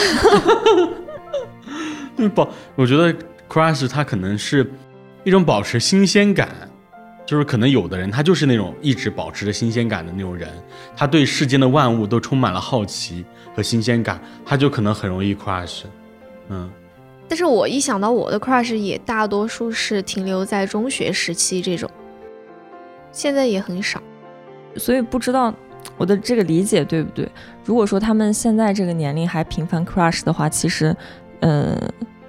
[2.16, 3.14] 对保，我觉得
[3.48, 4.68] crush 它可能是
[5.24, 6.48] 一种保持新鲜感，
[7.24, 10.48] 就是可能有的人他就是那种一直保持着新鲜感的那种人，
[10.96, 15.82] 他对世间的万物都充满了好奇和新鲜感，他就可能很容易 crush。
[16.48, 16.70] 嗯，
[17.28, 21.88] 但是我一想到我的 crush 也大多数是停留在中学时期这种，
[23.12, 24.02] 现在也很少。
[24.76, 25.54] 所以不知道
[25.96, 27.28] 我的这个理解对不对。
[27.64, 30.96] 如果说他们现在这个年龄还频繁 crush 的话，其实，
[31.40, 31.76] 呃，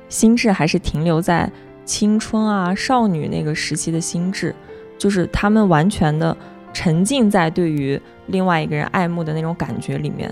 [0.10, 1.50] 心智还是停留在
[1.86, 4.54] 青春啊、少女那个时期的心智，
[4.98, 6.36] 就是他们完全的
[6.74, 10.32] 沉浸在对于另外一个人爱慕的那种感觉里面，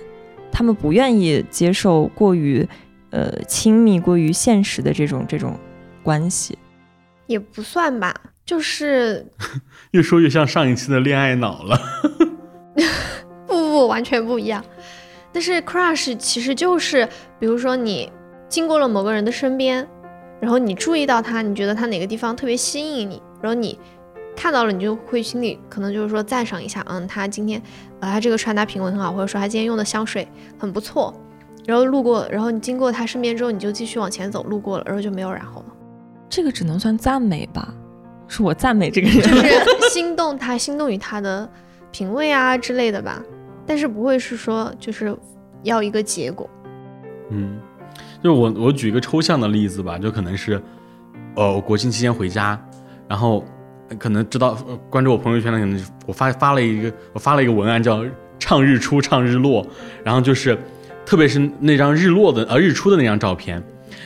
[0.51, 2.67] 他们不愿意接受过于
[3.17, 5.57] 呃亲密、过于现实的这种这种
[6.03, 6.55] 关系。
[7.25, 8.13] 也不算吧，
[8.45, 9.25] 就是
[9.91, 11.79] 越说越像上一期的恋爱脑了。
[13.47, 14.63] 不不不，完全不一样。
[15.33, 17.07] 但是 crush 其实就是，
[17.39, 18.11] 比如说你
[18.47, 19.87] 经过了某个人的身边，
[20.39, 23.77] 然后你注意到他，你觉得他哪个地方特别吸引你，然后你
[24.35, 27.61] 看到了，你就会心里可能就是说赞赏一下，嗯，他今天
[27.99, 30.27] 呃他这个穿搭品味很好，或者说他今天用的香水
[30.57, 31.13] 很不错。
[31.67, 35.65] 然后路过，然后你经过他身边之后，你就继续往前走，路过了，然后就没有然后了，
[36.29, 37.73] 这个只能算赞美吧，
[38.29, 39.21] 是我赞美这个人。
[39.21, 41.47] 就是心动他，心动于他的
[41.91, 43.21] 品味啊之类的吧，
[43.65, 45.13] 但是不会是说就是
[45.63, 46.49] 要一个结果。
[47.31, 47.59] 嗯，
[48.23, 50.61] 就我我举一个抽象的例子吧，就可能是，
[51.35, 52.57] 呃，我国庆期间回家，
[53.09, 53.43] 然后
[53.89, 58.05] 呃可能知道、呃关注我朋友圈的，可能我发发了一个我发了一个文案叫
[58.39, 59.67] “唱日出，唱日落”，
[60.05, 60.57] 然后就是
[61.07, 63.63] 特别是那张日落的呃日出的那张照片，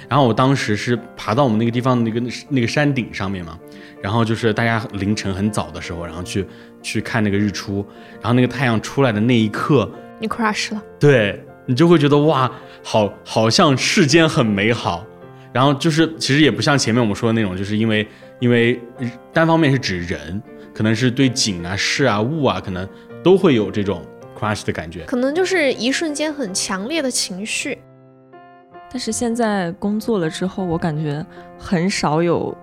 [0.08, 3.58] 然后我当时是爬到我们那个地方的那个那个山顶上面嘛，
[4.04, 6.46] 然后就是大家凌晨很早的时候，然后去
[6.84, 7.84] 去看那个日出，
[8.22, 12.52] 然后那个太阳出来的那一刻，你 crush 了，对你就会觉得哇，
[12.84, 15.04] 好，好像世间很美好。
[15.52, 18.08] 然后就是，其实也不像前面我们说的那种，就是因为
[18.40, 18.80] 因为
[19.34, 22.88] 单方面是指人，可能是对景啊、事啊、物啊，可能
[23.24, 24.06] 都会有这种
[24.42, 25.04] crush 的感觉。
[25.06, 27.78] 可能就是一瞬间很强烈的情绪。
[28.92, 31.26] 但是现在工作了之后，我感觉
[31.58, 32.54] 很少有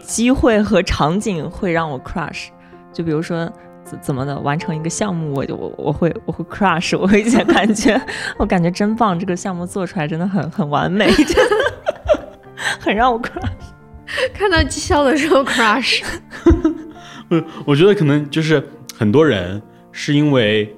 [0.00, 2.48] 机会和场景会让我 crush。
[2.92, 3.48] 就比如说
[3.84, 8.00] 怎怎么的完成一个项目，我就我我会我会 crush，我会感觉
[8.38, 11.56] 我感觉真棒，这个项目做出来真的很很完美， 真的
[12.80, 13.48] 很让我 crush。
[14.34, 16.02] 看到绩效的时候 crush，
[17.30, 19.62] 我，我觉得可能就是很多人
[19.92, 20.74] 是因为，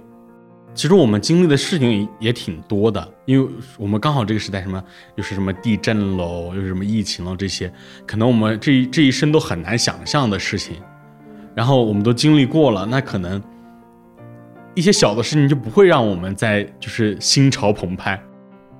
[0.80, 4.82] 其实我们经历的事情也挺多的，因为我们刚好这个时代什么
[5.14, 7.70] 又是什么地震喽，又是什么疫情喽，这些
[8.06, 10.76] 可能我们这一这一生都很难想象的事情，
[11.54, 13.38] 然后我们都经历过了，那可能
[14.74, 18.18] 一些小的事情就不会让我们在就是心潮澎湃。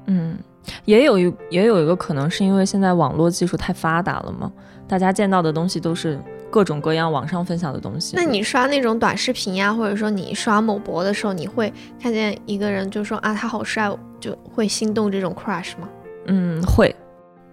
[0.07, 0.39] 嗯，
[0.87, 4.51] 也有一也有一个可能是因为现在网络技术太发达了嘛，
[4.89, 6.19] 大家见到的东西都是
[6.51, 8.17] 各种各样网上分享的东西。
[8.17, 15.89] 那你刷那种短视频呀，或者说你刷某博的时候，你会看见一个人就说啊他好帅，就会心动这种 crush 吗？
[16.27, 16.95] 嗯会，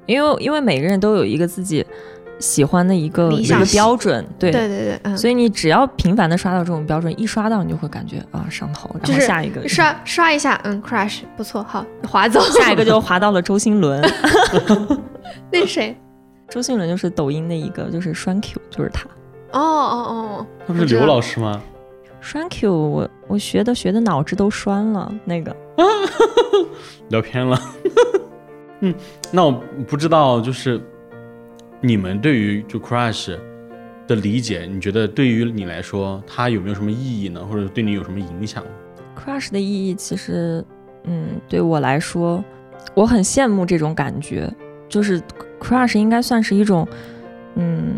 [0.06, 1.86] 因为因为每个人都有一个自己
[2.40, 4.52] 喜欢的一个一个理想型标准，对。
[4.52, 12.40] 对对对，嗯，所以你只要频繁的刷到这种标准，一刷到你就会感觉啊上头，然后下一个刷刷一下，嗯，crush 不错，好，划走。
[12.52, 14.02] 下一个就 划到了周星伦，
[15.52, 15.96] 那谁？
[16.50, 19.08] 周杰伦就是抖音的一个就是栓 Q，就是他。
[19.52, 21.62] 哦哦哦，他不是刘老师吗？
[22.22, 25.56] 栓 Q，我我学的学的脑子都栓了，那个
[27.10, 27.60] 聊偏了。
[28.82, 28.94] 嗯，
[29.32, 29.52] 那我
[29.88, 30.80] 不知道，就是
[31.82, 33.38] 你们对于就 crush
[34.08, 37.40] 的理解，你觉得对于你来说，它有没有什么意义呢？
[37.46, 38.64] 或者对你有什么影响
[39.18, 40.64] ？crush 的意义其实，
[41.04, 42.44] 嗯，对我来说，
[42.94, 44.52] 我很羡慕这种感觉，
[44.90, 45.22] 就是
[45.60, 46.88] crush 应该算是一种，
[47.56, 47.96] 嗯，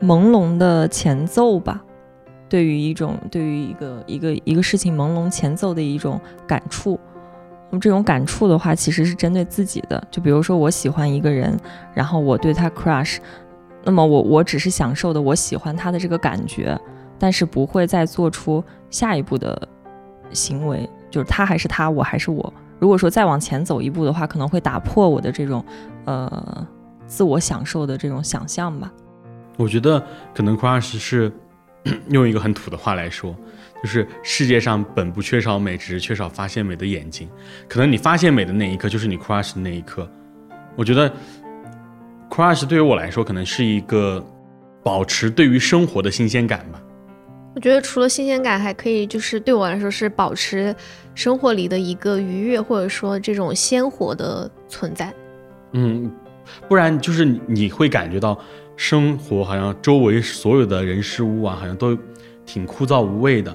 [0.00, 1.82] 朦胧的前奏吧。
[2.48, 6.98] 对于一种对于一个一个一个事情朦胧前奏的一种感触，
[7.70, 10.02] 那么这种感触的话，其实是针对自己的。
[10.12, 11.58] 就比如说我喜欢一个人，
[11.92, 13.16] 然后我对他 crush，
[13.82, 16.78] 那么我我只是享受的我喜欢他的这个感觉，
[17.18, 19.68] 但是不会再做出下一步的
[20.30, 22.52] 行为，就是他还是他，我还是我。
[22.78, 25.64] 如果说再往前走一步的话，可能会打破我的这种
[26.06, 26.66] 呃
[27.06, 28.90] 自我享受的这种想象吧。
[29.58, 30.02] 我觉得
[30.34, 31.30] 可能 crush 是
[32.08, 33.36] 用一个很土的话来说，
[33.82, 37.28] 就是世界上本不缺少美，只是缺少发现美的眼睛。
[37.68, 40.10] 可能你发现美的那一刻，就是你 crush 的那一刻。
[40.74, 41.12] 我觉得
[42.28, 44.24] crush 对于我来说，可能是一个
[44.82, 46.82] 保持对于生活的新鲜感吧。
[47.54, 50.74] 我觉得除了新鲜感，还可以就是对我来说是保持
[51.14, 55.14] 生活里的一个愉悦，或者说这种鲜活的存在。
[55.76, 56.10] 嗯，
[56.68, 58.38] 不然就是你你会感觉到
[58.76, 61.96] 生活好像周围所有的人事物啊，好像都
[62.44, 63.54] 挺枯燥无味的。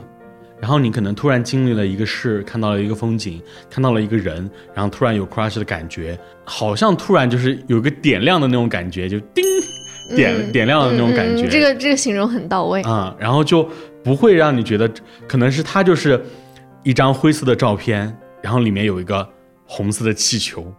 [0.60, 9.44] 然后你可能突然经历了一个事，看到了一个风景，看到了一个人，然后突然有 crush 的感觉，好像突然就是有个点亮的那种感觉，就叮
[10.16, 11.46] 点、嗯点亮的那种感觉。
[11.46, 12.80] 嗯嗯这个这个形容很到位。
[12.84, 13.68] 啊、然后就
[14.04, 14.88] 不会让你觉得
[15.28, 16.24] 可能是它就是
[16.84, 19.28] 一张灰色的照片，然后里面有一个
[19.66, 20.72] 红色的气球，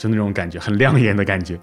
[0.00, 1.60] 就那种感觉，很亮眼的感觉，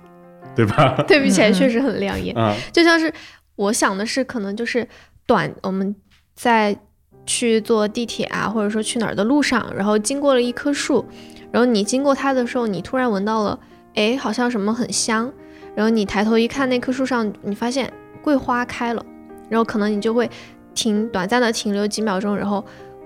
[0.55, 0.93] 对吧？
[1.09, 3.11] 对比起来嗯嗯确实很亮眼，啊、 就像是
[3.55, 4.87] 我想的是，可能就是
[5.25, 5.95] 短，我们
[6.35, 6.77] 在
[7.25, 11.03] 去坐地铁啊，或者说去哪儿的路上，然后经过了一棵树，
[11.51, 13.59] 然后你经过它的时候，你突然闻到了，
[13.95, 15.33] 哎，好像什么很香，
[15.75, 19.03] 然后你抬头一看，那棵树上你发现桂花开了，
[19.49, 20.29] 然后可能你就会
[20.75, 22.63] 停短暂的停留几秒钟，然后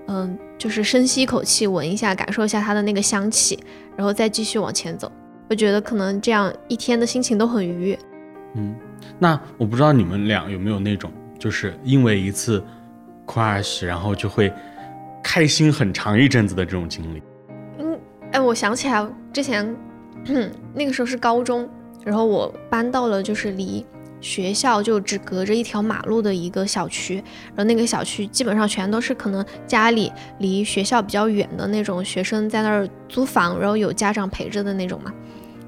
[0.08, 3.58] 嗯，就是深吸一口气，闻一下，感受一下它的那个香气，
[3.96, 5.10] 然后再继续往前走。
[5.52, 7.98] 我觉得可能这样一天的心情都很愉悦。
[8.54, 8.74] 嗯，
[9.18, 12.64] 那我不知道你们俩有没有那种，就是因为一次
[13.26, 14.50] crush，然后就会
[15.22, 17.22] 开心很长一阵子的这种经历。
[17.80, 19.76] 嗯，哎，我想起来之前
[20.72, 21.68] 那个时候是高中，
[22.02, 23.84] 然后我搬到了就是离
[24.22, 27.16] 学校就只隔着一条马路的一个小区，
[27.48, 35.12] 然后那个小区基本上全都是可能家里离学校比较远的那种学生在那儿租房，然后有家长陪着的那种嘛。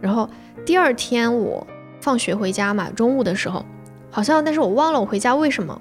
[0.05, 0.29] 然后
[0.67, 1.67] 第二天我
[1.99, 3.65] 放学回家嘛，中午的时候，
[4.11, 5.81] 好像但是我忘了我回家为什么，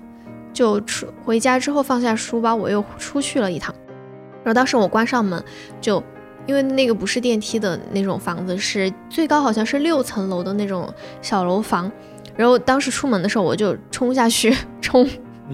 [0.53, 3.75] 就出回家之后放下书包，我又出去了一趟。
[4.41, 5.43] 然后当时我关上门，
[5.81, 6.01] 就
[6.45, 10.89] 因为那个不是电梯的那种房子，是最高好像是六层楼的那种
[11.21, 11.91] 小楼房。
[12.37, 15.05] 然后当时出门的时候，我就冲下去冲，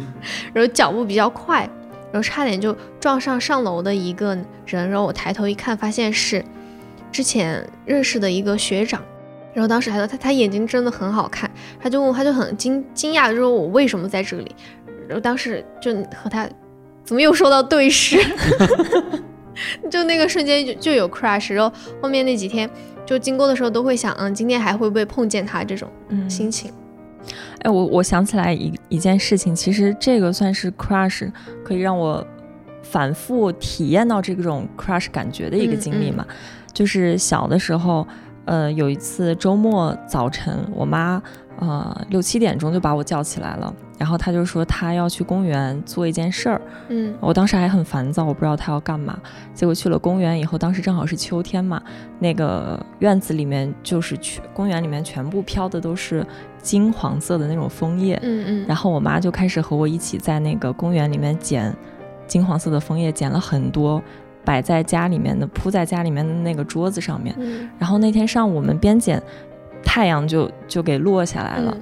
[0.54, 1.68] 然后脚步比较快，
[2.12, 4.88] 然后差点就撞上上楼的一个人。
[4.92, 6.46] 然后我抬头一看，发现是
[7.12, 9.02] 之前认识的一个学长。
[9.52, 14.56] 然后当时还说他他眼睛真的很好看，他就问他就很惊惊讶的说我为什么在这里。
[15.08, 16.48] 然后当时就和他
[17.04, 18.20] 怎么又说到对视，
[19.90, 21.52] 就那个瞬间就就有 crush。
[21.52, 22.70] 然后后面那几天
[23.08, 26.72] 就经过的时候都会想，嗯，今天还会不会碰见他这种嗯心情。
[27.62, 31.30] 哎，我我想起来一一件事情，其实这个算是 crush，
[31.64, 32.26] 可以让我
[32.84, 36.26] 反复体验到这种 crush 感觉的一个经历嘛。
[36.80, 38.08] 就是小的时候，
[38.46, 41.22] 呃，有一次周末早晨，我妈
[41.60, 46.62] 呃六七点钟就把我叫起来了，然后她就说她要去公园做一件事儿。
[46.88, 49.20] 嗯我当时还很烦躁，我不知道她要干嘛。
[49.54, 51.82] 结果去了公园以后，当时正好是秋天嘛，
[52.18, 56.26] 那个院子里面就是全公园里面全部飘的都是
[56.62, 58.18] 金黄色的那种枫叶。
[58.22, 61.76] 嗯嗯，然后我妈就开始和我一起在那个公园里面捡
[62.26, 64.02] 金黄色的枫叶，捡了很多，
[64.44, 67.36] 摆在家里面的铺在家里面的那个桌子上面。
[67.40, 69.22] 嗯然后那天上午我们边捡，
[69.84, 71.72] 太阳就就给落下来了。
[71.76, 71.82] 嗯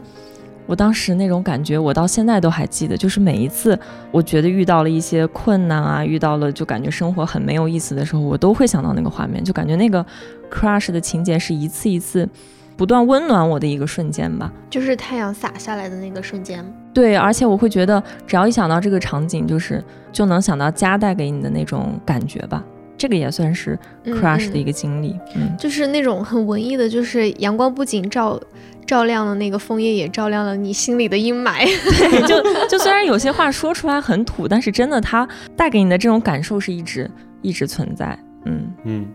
[0.67, 3.79] 我当时那种感觉，我到现在都还记得，就是每一次
[4.11, 10.05] 我觉得遇到了一些困难啊，遇到了就感觉生活很没有意思的时候，我都会想到那个画面，就感觉那个
[10.51, 12.27] crush 的情节是一次一次
[12.75, 14.51] 不断温暖我的一个瞬间吧。
[14.69, 16.61] 就是太阳洒下来的那个瞬间。
[16.97, 22.63] 对，而且我会觉得，只要一想到这个场景，就是就能想到家带给你的那种感觉吧。
[22.97, 25.15] 这个也算是嗯 crush 嗯的一个经历。
[25.35, 28.41] 嗯，就是那种很文艺的，就是阳光不仅照
[28.87, 31.63] 照亮了那个枫叶，也照亮了你心里的阴霾。
[31.99, 37.07] 对，就就虽然有些话说出来很土，但是真的它带给你的这种感受是一直
[37.43, 38.17] 一直存在。
[38.45, 39.05] 嗯嗯，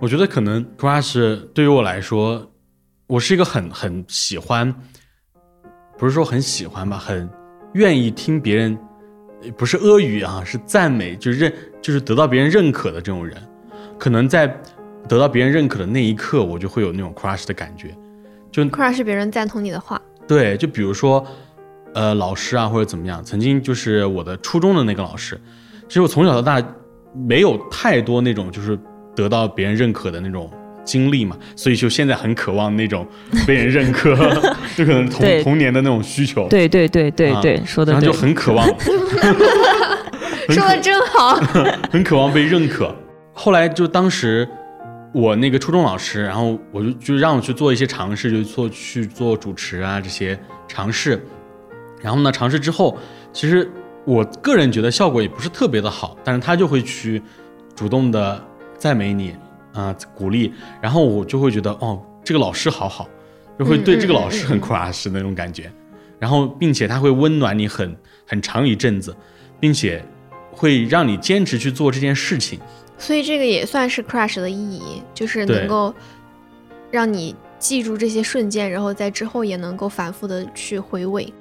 [0.00, 2.50] 我觉得可能 crush 对于我来说，
[3.06, 4.74] 我是一个很很喜欢，
[5.98, 7.28] 不是说很喜欢吧，很
[7.74, 8.78] 愿意听别人，
[9.42, 13.36] 呃不是阿谀啊，是赞美，就是认，就是得到别人认可的这种人。
[13.98, 14.46] 可能在
[15.08, 17.92] 得到别人认可的那一刻，我就会有那种 crush 的感觉。
[18.52, 21.26] 就 crush 别人赞同你的话，对，就比如说，
[21.94, 25.38] 呃，老师啊，或者怎么样，曾经就是我的初中的那个老师，
[25.88, 26.64] 其实我从小到大
[27.12, 28.78] 没有太多那种就是
[29.16, 30.50] 得到别人认可的那种
[30.88, 33.06] 经历嘛，所以就现在很渴望那种
[33.46, 34.14] 被人认可，
[34.74, 38.18] 就可能童童年的那种需求，对对对对啊对，说的对然后就。
[38.18, 38.66] 很渴望，
[40.48, 41.34] 很说的真好。
[41.90, 42.94] 很渴望被认可。
[43.34, 44.48] 后来就当时
[45.12, 51.22] 我那个初中老师，然后我就就让我去做一些尝试，就做去做主持啊这些尝试。
[52.00, 52.96] 然后呢，尝试之后，
[53.32, 53.70] 其实
[54.04, 57.22] 我个人觉得效果也不是特别的好，但是他就会去
[57.76, 58.42] 主动的
[58.78, 59.34] 赞美你
[59.78, 63.08] 啊、鼓励，然后我就会觉得哦，这个老师好好，
[63.56, 65.70] 就会对嗯这个老师很 crush 那种感觉。
[66.18, 69.16] 然后，并且他会温暖你很很长一阵子，
[69.60, 70.04] 并且
[70.50, 72.58] 会让你坚持去做这件事情。
[72.98, 75.94] 所以这个也算是 crush 的意义，就是能够
[76.90, 81.32] 让你记住这些瞬间，然后在之后也能够反复的去回味。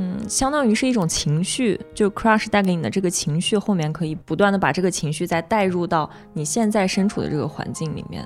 [0.00, 8.24] 嗯，相当于是一种情绪，就 crush 带给你的这个情绪，后面可以不断的把这个情绪再带入到你现在身处的这个环境里面。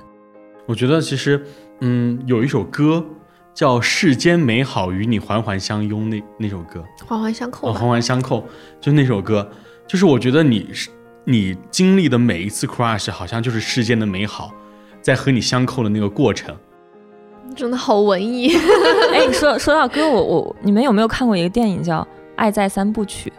[0.67, 1.43] 我觉得其实，
[1.81, 3.03] 嗯，有一首歌
[3.55, 8.47] 叫《世间美好与你环环相拥》，那那首歌，环环相扣哦，环环相扣，
[8.79, 9.49] 就那首歌，
[9.87, 10.91] 就是我觉得你是
[11.25, 14.53] 你经历的每一次 crush，好像就是世间的美好，
[15.01, 16.55] 在和你相扣的那个过程。
[17.53, 18.51] 真的好文艺。
[19.13, 22.01] 哎，说说到歌，我我你们有没有看过一个电影叫
[22.35, 23.29] 《爱在三部曲》？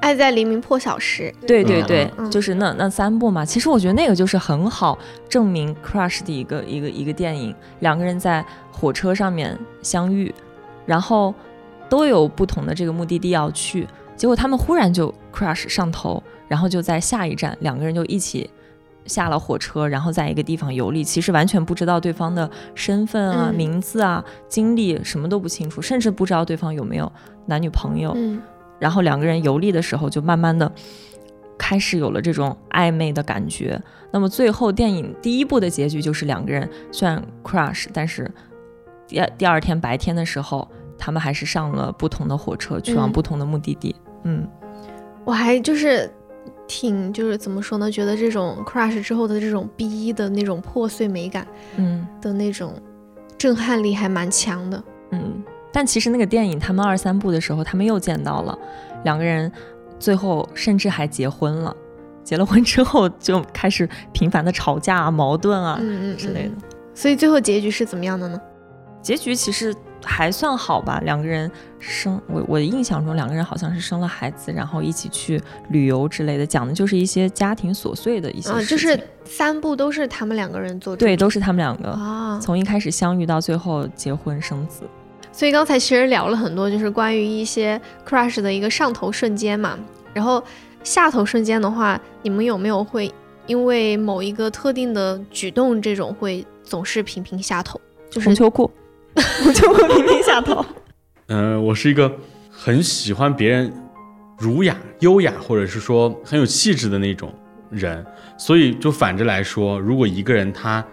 [0.00, 3.42] 爱在黎明破晓时，嗯对对对，嗯就是那那三部嘛。
[3.42, 4.98] 其实我觉得那个就是很好
[5.28, 10.34] 证明 crush 的一个一个一个电影，两个人在火车上面相遇，
[10.84, 11.34] 然后
[11.88, 18.50] 都有不同的这个目的地要去，结果他们忽然就 crush 上头，然后就在下一站两个人就一起。
[19.06, 27.10] 下了火车，然后在一个地方游历，其实完全不知道对方的身份啊、嗯名字啊、经历，什么都不清楚，甚至不知道对方有没有
[27.46, 28.12] 男女朋友。
[28.16, 28.40] 嗯
[28.80, 30.70] 然后两个人游历的时候，就慢慢的
[31.56, 33.80] 开始有了这种暧昧的感觉。
[34.10, 38.30] 那么最后电影第一部的结局就是两个人虽然 crush，但是
[39.06, 43.94] 第二第二天白天的时候，他们还是上了不同的火车，去往嗯不同的目的地。
[44.24, 44.46] 嗯
[45.24, 46.12] 我还就是
[46.66, 47.90] 挺就是怎么说呢？
[47.90, 51.46] 觉得这种 crush 之后的这种 B 的那种破碎美感
[51.76, 52.74] 嗯的那种
[53.36, 54.82] 震撼力还蛮强的。
[55.10, 55.42] 嗯。
[55.72, 58.58] 但其实那个电影他们二三部的时候，他们又见到了
[59.04, 59.50] 两个人，
[59.98, 61.76] 最后甚至还结婚了。
[62.22, 66.54] 结了婚之后就开始频繁的吵架啊、矛盾啊、嗯嗯之类的。
[66.54, 66.62] 嗯
[66.94, 68.40] 所以最后结局是怎么样的呢？
[69.02, 75.40] 结局其实还算好吧，两个人生我我的印象中两个人好像是生了孩子，然后一起去
[75.70, 78.76] 旅游之类的，讲的就是一些家庭琐碎的一些啊，事情。
[78.76, 82.38] 就是三部都是他们两个人做主对，都是他们两个、啊。
[82.40, 84.82] 从一开始相遇到最后结婚生子。
[85.32, 89.78] 所以刚才其实聊了很多，就是关于一些 crush 的一个上头瞬间嘛。
[90.12, 90.40] 然后
[90.84, 93.12] 下头瞬间的话，你们有没有会
[93.46, 97.80] 因为某一个特定的举动，这种会总是频频下头？
[98.08, 98.70] 就是红秋裤，
[99.14, 100.64] 红秋裤频频下头。
[101.28, 102.10] 嗯、 我是一个
[102.50, 103.72] 很喜欢别人
[104.38, 107.32] 儒雅、优雅，或者是说很有气质的那种
[107.70, 108.04] 人，
[108.36, 110.84] 所以就反着来说，如果一个人他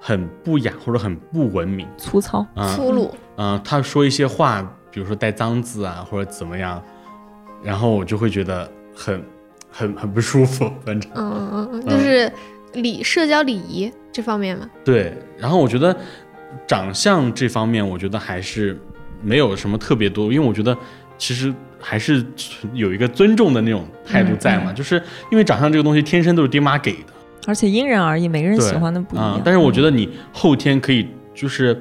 [0.00, 6.82] 很不雅或者很不文明粗糙，啊，粗鲁，嗯、他说一些话，比如说带脏字啊，或者怎么样，
[7.62, 9.22] 然后我就会觉得很
[9.70, 12.30] 很很不舒服，反正嗯嗯嗯，就是
[12.74, 14.70] 礼社交礼仪这方面嘛。
[14.84, 15.12] 对。
[15.38, 15.94] 然后我觉得
[16.66, 18.78] 长相这方面，我觉得还是
[19.22, 20.76] 没有什么特别多，因为我觉得
[21.18, 22.24] 其实还是
[22.74, 27.12] 有一个尊重的那种态度在嘛，就是因为长相这个东西天生都是爹妈给的，
[27.46, 29.42] 而且因人而异，每个人喜欢的不一啊、样。
[29.44, 31.80] 但是我觉得，你后天可以就是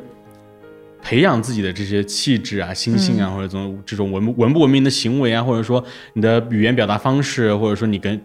[1.01, 8.19] 培养自己的这些气质啊、心性啊，或者这种这种文文不文明的行为啊，或者说你的语言表达方式，或者说你跟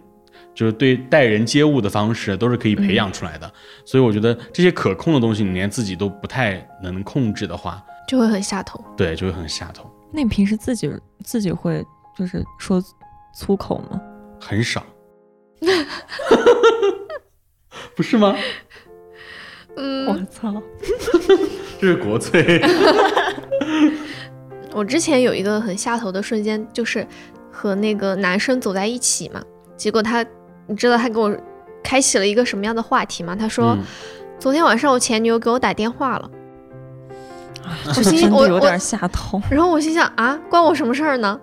[0.54, 3.50] 就是对待人接物的方式，都是可以培养出来的。
[3.84, 8.84] 所以我觉得这些可控的东西，你连自己都不太能控制的话，就会很下头。
[8.96, 10.90] 对，就会很下头，那你平时自己
[11.24, 11.84] 自己会
[12.16, 12.82] 就是说
[13.34, 14.00] 粗口吗？
[14.40, 14.84] 很少。
[17.94, 18.34] 不是吗？
[19.76, 20.62] 嗯，我操！
[21.80, 22.60] 这是国粹。
[24.72, 27.06] 我之前有一个很下头的瞬间，就是
[27.50, 29.42] 和那个男生走在一起嘛，
[29.76, 30.24] 结果他，
[30.70, 31.36] 你知道他给我
[31.82, 33.36] 开启了一个什么样的话题吗？
[33.36, 33.84] 他说、嗯
[34.38, 36.30] 昨天晚上我前女友给我打电话了，
[37.94, 39.38] 我心我我有点下头。
[39.50, 41.38] 然后我心想啊，关我什么事儿呢？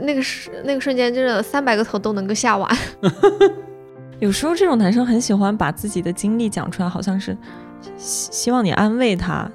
[0.00, 2.78] 那个是那个瞬间，真的三百个头都能够下完。
[4.18, 7.36] 有时候这种男生很喜欢把自己的经历讲出来，好像是
[7.98, 9.46] 希希望你安慰他，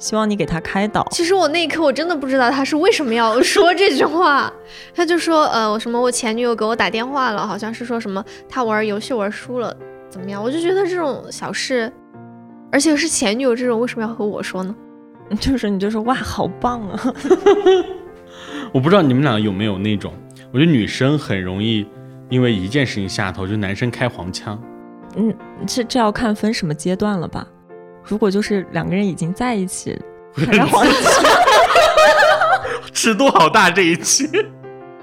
[0.00, 1.06] 希望你给他开导。
[1.12, 4.52] 其实我那一刻我真的不知道他是为什么要说这句话，
[4.92, 9.76] 他就说呃我什么我前女友给我打电话了，好像是说什么他玩游戏玩输了
[10.08, 10.42] 怎么样？
[10.42, 11.92] 我就觉得这种小事，
[12.72, 14.74] 而且是前女友这种，为什么要和我说呢？
[15.38, 17.14] 就是你就说哇，好棒啊！
[18.74, 20.12] 我不知道你们俩有没有那种，
[20.52, 21.86] 我觉得女生很容易
[22.28, 24.60] 因为一件事情下头，就男生开黄腔。
[25.16, 25.32] 嗯，
[25.66, 27.46] 这这要看分什么阶段了吧？
[28.02, 29.98] 如果就是两个人已经在一起，
[30.34, 30.94] 开黄腔。
[32.92, 34.28] 尺度好大这一期。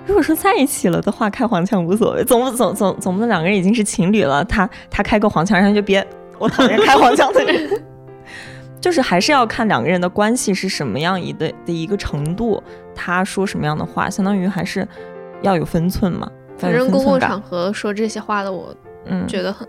[0.05, 6.05] 如果说在一起了的话，开黄腔无所谓，总不总总总不能两个人已经是情侣了，他他开个黄腔，然后就别
[6.37, 7.69] 我讨厌开黄腔的人。
[8.79, 12.61] 就是还是要看两个人的关系是什么样一的的一个程度，
[12.95, 14.87] 他说什么样的话，相当于还是
[15.41, 16.29] 要有分寸嘛。
[16.57, 18.73] 反正公共场合说这些话的，我
[19.05, 19.67] 嗯，觉得很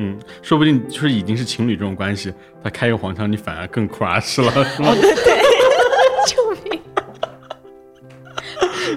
[0.00, 2.32] 嗯，说不定就是已经是情侣这种关系，
[2.62, 4.94] 他开个黄腔，你反而更 crush 了，是吗？
[6.26, 6.80] 救命！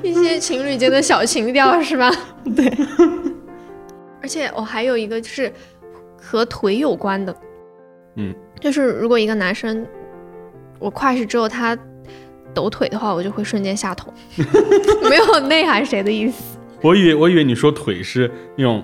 [0.04, 2.12] 一些情侣间的小情调是吧？
[2.56, 2.72] 对。
[4.22, 5.52] 而且我还有一个就是
[6.22, 7.36] 和腿有关的，
[8.18, 9.84] 嗯，就是如果一个男生
[10.78, 11.76] 我跨世之后他
[12.54, 14.14] 抖腿的话，我就会瞬间下头，
[15.10, 16.60] 没有内涵谁的意思。
[16.84, 18.84] 我以为我以为你说腿是那种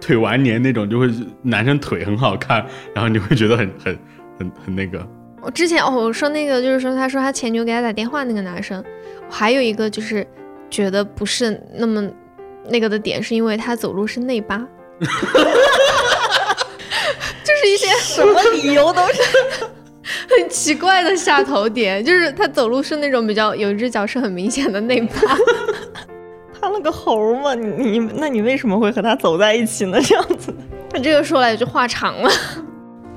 [0.00, 1.08] 腿完年那种，就会
[1.42, 3.98] 男生腿很好看，然后你会觉得很很
[4.38, 5.06] 很很那个。
[5.40, 8.84] 我之前哦，我说那个就是说，他说他前女友给他打电话那个男生，
[9.30, 10.26] 还有一个就是
[10.68, 12.10] 觉得不是那么
[12.68, 14.56] 那个的点，是因为他走路是内八，
[14.98, 15.08] 就
[17.54, 19.22] 是一些什么理由都是。
[20.38, 25.20] 很奇怪的下头点，就是他走路是那种比较有一只脚是很明显的内八。
[26.68, 29.98] 他那个猴嘛，你你那你为什么会和他走在一起呢？
[30.04, 30.54] 这样子，
[30.92, 32.30] 那这个说来就话长了。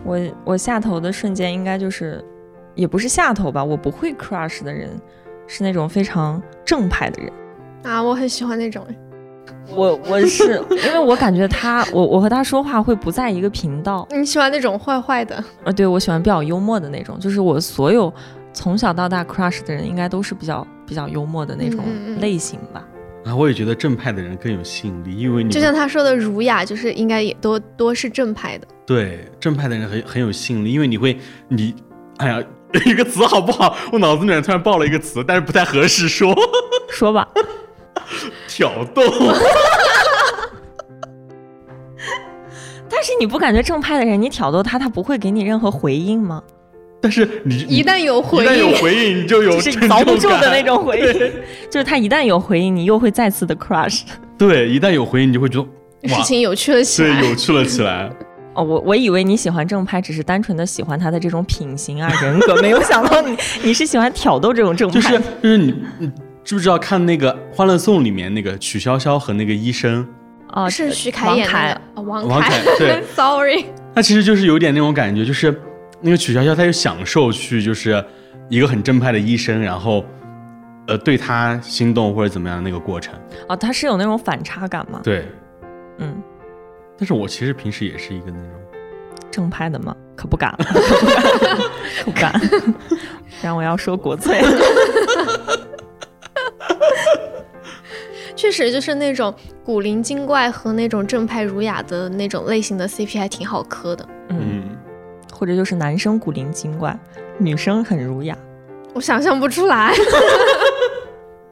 [0.03, 2.23] 我我下头的瞬间应该就是，
[2.75, 4.89] 也不是下头吧，我不会 crush 的人
[5.47, 7.31] 是那种非常正派的人。
[7.83, 8.85] 啊，我很喜欢那种。
[9.75, 14.07] 我我是因为我感觉他，我我和他说话会不在一个频道。
[14.11, 15.35] 你喜欢那种坏坏的？
[15.63, 18.11] 啊，对我喜欢比较幽默的那种，就是我所有
[18.53, 21.83] 从小到大 crush 的人，应该都是比较比较幽默的那种
[22.19, 22.83] 类型吧。
[23.23, 28.67] 啊，我也觉得正派的人更有吸引力，因为你就像他说的儒雅，就是应该也多多是正派的。
[28.85, 31.17] 对正派的人很很有吸引力，因为你会
[31.47, 31.75] 你，
[32.17, 32.43] 哎呀，
[32.85, 33.77] 一个词好不好？
[33.91, 36.35] 我脑子里面突然爆了一个词，但是不太合适说，
[36.89, 37.27] 说吧，
[38.47, 39.03] 挑逗。
[42.89, 46.41] 但是你不感觉正派的人，你挑逗他，他不会给你任何回应吗？
[47.01, 51.31] 但是你一旦有回应一旦有应，回应，你就有就是成遭不住的那种回应，
[51.69, 54.01] 就是他一旦有回应，你又会再次的 crush。
[54.37, 55.59] 对，一旦有回应，你就会觉
[56.01, 57.19] 得，事情有趣了起来。
[57.19, 58.09] 对有趣了起来。
[58.53, 64.99] 哦，我我以为你喜欢正派，只是单纯的喜欢他的这种品行啊、人格，没有想到你 你是喜欢挑逗这种正派。
[64.99, 66.11] 就是就是你你
[66.43, 70.05] 知不知道看那个《欢乐颂》里面那个曲筱绡和那个医生，
[70.49, 75.57] 啊，是徐凯演王凯王王凯对， sorry，他其实就是有点那种感觉，就是
[76.01, 78.03] 那个曲筱绡，她就享受去就是
[78.49, 80.03] 一个很正派的医生，然后
[80.87, 83.13] 呃对他心动或者怎么样的那个过程。
[83.47, 84.99] 啊，他是有那种反差感嘛？
[85.03, 85.27] 对，
[85.99, 86.21] 嗯，
[86.97, 88.49] 但是我其实平时也是一个那种，
[89.31, 92.33] 正派的嘛，可不敢， 可不敢，
[93.41, 94.41] 然后我要说国粹。
[98.35, 99.31] 确实就是那种
[99.63, 104.03] 古灵精怪和那种正派儒雅的那种类型的 CP 还挺好磕的。
[104.29, 104.60] 嗯，嗯，
[105.41, 106.95] 或者就是男生古灵精怪，
[107.39, 108.37] 女生很儒雅。
[108.93, 109.91] 我想象不出来，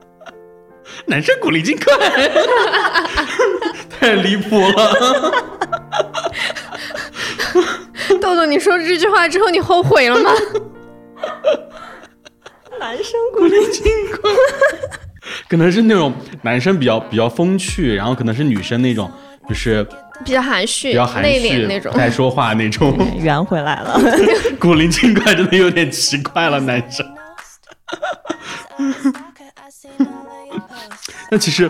[1.07, 2.29] 男生古灵精怪，
[3.89, 5.31] 太离谱了。
[8.21, 10.31] 豆豆，你说这句话之后你后悔了吗？
[12.79, 13.83] 男生古灵精
[14.21, 14.31] 怪。
[15.49, 16.13] 可能是那种
[16.43, 19.11] 男生比较比较风趣，然后可能是女生那种
[19.47, 19.83] 就是
[20.25, 21.97] 比较含蓄、比较含内蓄、敛那种不。
[21.97, 22.97] 太说话那种。
[23.17, 23.99] 圆回来了。
[24.59, 27.05] 古灵精怪真的有点奇怪了，男生。
[31.31, 31.69] 那其实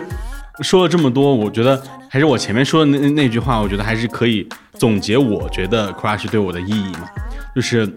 [0.60, 7.08] 说了这么多，我觉得还是我前面说的那那句话，我觉得还是可以总结，我觉得 crush 对我的意义嘛，
[7.54, 7.88] 就是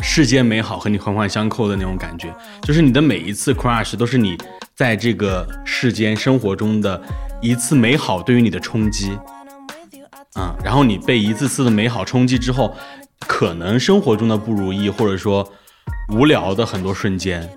[0.00, 4.36] 世间美好和你环环相扣的那种感觉，就是你的每一次 crush 都是你
[4.74, 7.00] 在这个世间生活中的
[7.40, 9.16] 一次美好对于你的冲击。
[10.36, 12.76] 啊、然后你被一次次的美好冲击之后，
[13.26, 15.50] 可能生活中的不如意或者说
[16.12, 17.48] 无聊的很多瞬间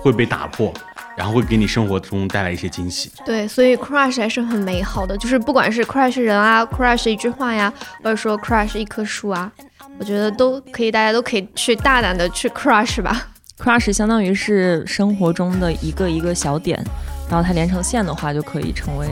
[0.00, 0.72] 会被打破，
[1.16, 3.10] 然后会给你生活中带来一些惊喜。
[3.26, 7.72] 对，所以 crush 还是很美好的，就是不管是 crush 人啊，crush 一句话呀，
[8.04, 9.50] 或者说 crush 一棵树啊，
[9.98, 13.28] 我觉得都可以，大家都可以去大胆的去 crush 吧。
[13.58, 16.80] crush 相当于是生活中的一个一个小点，
[17.28, 19.08] 然后它连成线的话，就可以成为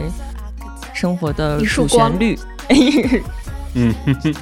[0.95, 2.39] 生活的一束主旋律。
[3.75, 4.35] 嗯，哼 哼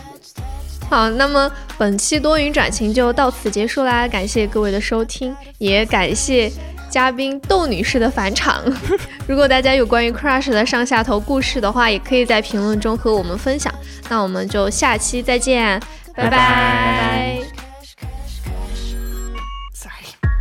[0.90, 6.50] 好，那么本期多云转晴就到此结束啦，感谢各位的收听，也感谢
[6.90, 8.62] 嘉宾窦女士的返场。
[9.26, 13.74] 如果大家有关于 crush 的上下头故事的话，也可以在评论中和我们分享。
[14.08, 15.80] 那我们就下期再见，
[16.14, 17.40] 拜拜拜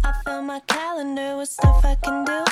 [0.06, 2.44] I fill my calendar with stuff I can do.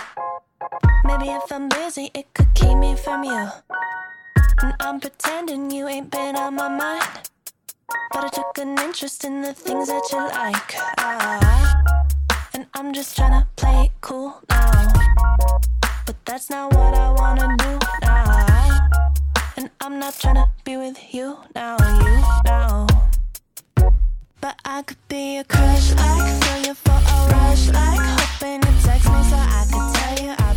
[1.03, 3.49] Maybe if I'm busy, it could keep me from you.
[4.61, 7.29] And I'm pretending you ain't been on my mind.
[8.13, 10.75] But I took an interest in the things that you like.
[10.97, 12.01] Uh,
[12.53, 14.93] and I'm just trying to play it cool now.
[16.05, 18.89] But that's not what I wanna do now.
[19.57, 22.87] And I'm not trying to be with you now, you now.
[24.41, 28.81] But I could be a crush like, feel you for a rush like, hoping you
[28.83, 30.50] text me so I could tell you I